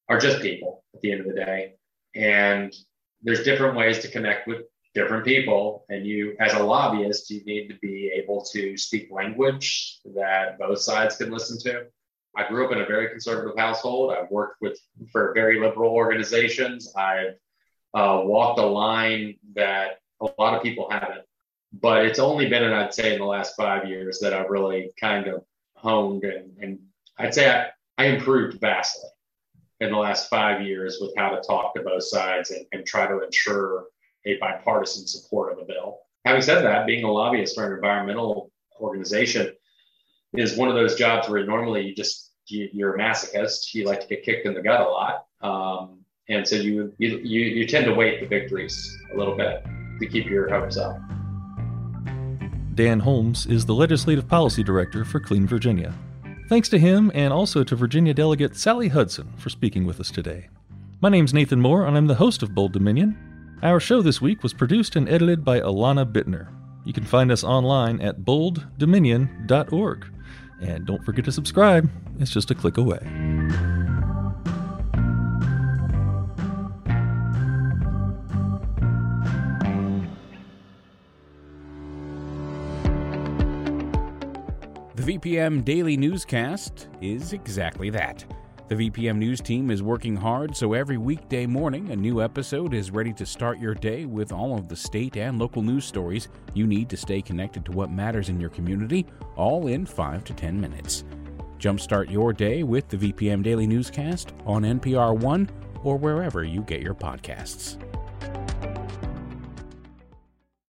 are 0.08 0.18
just 0.18 0.40
people 0.40 0.82
at 0.94 1.00
the 1.00 1.12
end 1.12 1.20
of 1.20 1.26
the 1.26 1.34
day. 1.34 1.74
And 2.14 2.74
there's 3.22 3.44
different 3.44 3.76
ways 3.76 4.00
to 4.00 4.08
connect 4.08 4.48
with 4.48 4.62
different 4.94 5.24
people. 5.24 5.84
And 5.88 6.06
you, 6.06 6.36
as 6.40 6.54
a 6.54 6.62
lobbyist, 6.62 7.30
you 7.30 7.44
need 7.44 7.68
to 7.68 7.78
be 7.80 8.10
able 8.14 8.44
to 8.52 8.76
speak 8.76 9.08
language 9.10 9.98
that 10.16 10.58
both 10.58 10.80
sides 10.80 11.16
can 11.16 11.30
listen 11.30 11.58
to. 11.60 11.86
I 12.36 12.48
grew 12.48 12.66
up 12.66 12.72
in 12.72 12.80
a 12.80 12.86
very 12.86 13.08
conservative 13.08 13.58
household. 13.58 14.12
I've 14.12 14.30
worked 14.30 14.60
with 14.60 14.78
for 15.12 15.32
very 15.34 15.60
liberal 15.60 15.92
organizations. 15.92 16.92
I've 16.96 17.34
uh, 17.94 18.22
walked 18.24 18.58
a 18.58 18.66
line 18.66 19.36
that 19.54 20.00
a 20.20 20.28
lot 20.38 20.54
of 20.54 20.62
people 20.62 20.88
haven't. 20.90 21.22
But 21.72 22.04
it's 22.04 22.18
only 22.18 22.48
been, 22.48 22.64
and 22.64 22.74
I'd 22.74 22.94
say, 22.94 23.12
in 23.12 23.20
the 23.20 23.26
last 23.26 23.54
five 23.56 23.88
years 23.88 24.18
that 24.20 24.34
I've 24.34 24.50
really 24.50 24.90
kind 24.98 25.28
of 25.28 25.44
honed 25.74 26.24
and, 26.24 26.52
and 26.60 26.78
I'd 27.18 27.34
say 27.34 27.50
I, 27.50 27.68
I 27.96 28.06
improved 28.06 28.60
vastly 28.60 29.08
in 29.80 29.90
the 29.90 29.96
last 29.96 30.28
five 30.28 30.62
years 30.62 30.98
with 31.00 31.12
how 31.16 31.30
to 31.30 31.40
talk 31.40 31.74
to 31.74 31.82
both 31.82 32.04
sides 32.04 32.50
and, 32.50 32.66
and 32.72 32.86
try 32.86 33.06
to 33.06 33.22
ensure 33.22 33.86
a 34.26 34.36
bipartisan 34.38 35.06
support 35.06 35.52
of 35.52 35.58
a 35.58 35.64
bill. 35.64 35.98
Having 36.24 36.42
said 36.42 36.62
that, 36.62 36.86
being 36.86 37.04
a 37.04 37.10
lobbyist 37.10 37.54
for 37.54 37.66
an 37.66 37.72
environmental 37.72 38.50
organization 38.78 39.52
is 40.34 40.56
one 40.56 40.68
of 40.68 40.74
those 40.74 40.96
jobs 40.96 41.28
where 41.28 41.44
normally 41.46 41.86
you 41.86 41.94
just 41.94 42.32
you, 42.46 42.86
are 42.86 42.94
a 42.94 42.98
masochist. 42.98 43.72
You 43.74 43.86
like 43.86 44.00
to 44.00 44.06
get 44.06 44.24
kicked 44.24 44.46
in 44.46 44.54
the 44.54 44.62
gut 44.62 44.80
a 44.80 44.84
lot. 44.84 45.26
Um, 45.40 45.99
and 46.28 46.46
so 46.46 46.56
you, 46.56 46.92
you 46.98 47.18
you 47.18 47.66
tend 47.66 47.84
to 47.86 47.94
wait 47.94 48.20
the 48.20 48.26
victories 48.26 48.98
a 49.12 49.16
little 49.16 49.36
bit 49.36 49.64
to 50.00 50.06
keep 50.06 50.26
your 50.26 50.48
hopes 50.48 50.76
up. 50.76 50.96
Dan 52.74 53.00
Holmes 53.00 53.46
is 53.46 53.66
the 53.66 53.74
legislative 53.74 54.28
policy 54.28 54.62
director 54.62 55.04
for 55.04 55.20
Clean 55.20 55.46
Virginia. 55.46 55.92
Thanks 56.48 56.68
to 56.70 56.78
him 56.78 57.10
and 57.14 57.32
also 57.32 57.62
to 57.62 57.76
Virginia 57.76 58.14
delegate 58.14 58.56
Sally 58.56 58.88
Hudson 58.88 59.32
for 59.36 59.50
speaking 59.50 59.84
with 59.84 60.00
us 60.00 60.10
today. 60.10 60.48
My 61.00 61.08
name's 61.08 61.34
Nathan 61.34 61.60
Moore 61.60 61.86
and 61.86 61.96
I'm 61.96 62.06
the 62.06 62.14
host 62.14 62.42
of 62.42 62.54
Bold 62.54 62.72
Dominion. 62.72 63.16
Our 63.62 63.80
show 63.80 64.00
this 64.02 64.20
week 64.20 64.42
was 64.42 64.54
produced 64.54 64.96
and 64.96 65.08
edited 65.08 65.44
by 65.44 65.60
Alana 65.60 66.10
Bittner. 66.10 66.48
You 66.84 66.92
can 66.92 67.04
find 67.04 67.30
us 67.30 67.44
online 67.44 68.00
at 68.00 68.20
bolddominion.org. 68.22 70.06
And 70.62 70.86
don't 70.86 71.04
forget 71.04 71.24
to 71.26 71.32
subscribe, 71.32 71.90
it's 72.18 72.30
just 72.30 72.50
a 72.50 72.54
click 72.54 72.78
away. 72.78 72.98
VPM 85.10 85.64
Daily 85.64 85.96
Newscast 85.96 86.86
is 87.00 87.32
exactly 87.32 87.90
that. 87.90 88.24
The 88.68 88.76
VPM 88.76 89.16
News 89.16 89.40
team 89.40 89.72
is 89.72 89.82
working 89.82 90.14
hard 90.14 90.56
so 90.56 90.72
every 90.72 90.98
weekday 90.98 91.46
morning 91.46 91.90
a 91.90 91.96
new 91.96 92.22
episode 92.22 92.74
is 92.74 92.92
ready 92.92 93.12
to 93.14 93.26
start 93.26 93.58
your 93.58 93.74
day 93.74 94.04
with 94.04 94.30
all 94.30 94.56
of 94.56 94.68
the 94.68 94.76
state 94.76 95.16
and 95.16 95.36
local 95.36 95.62
news 95.62 95.84
stories 95.84 96.28
you 96.54 96.64
need 96.64 96.88
to 96.90 96.96
stay 96.96 97.20
connected 97.20 97.64
to 97.64 97.72
what 97.72 97.90
matters 97.90 98.28
in 98.28 98.40
your 98.40 98.50
community, 98.50 99.04
all 99.34 99.66
in 99.66 99.84
5 99.84 100.22
to 100.22 100.32
10 100.32 100.60
minutes. 100.60 101.02
Jumpstart 101.58 102.08
your 102.08 102.32
day 102.32 102.62
with 102.62 102.86
the 102.86 102.96
VPM 102.96 103.42
Daily 103.42 103.66
Newscast 103.66 104.32
on 104.46 104.62
NPR 104.62 105.18
One 105.18 105.50
or 105.82 105.96
wherever 105.96 106.44
you 106.44 106.62
get 106.62 106.82
your 106.82 106.94
podcasts. 106.94 107.82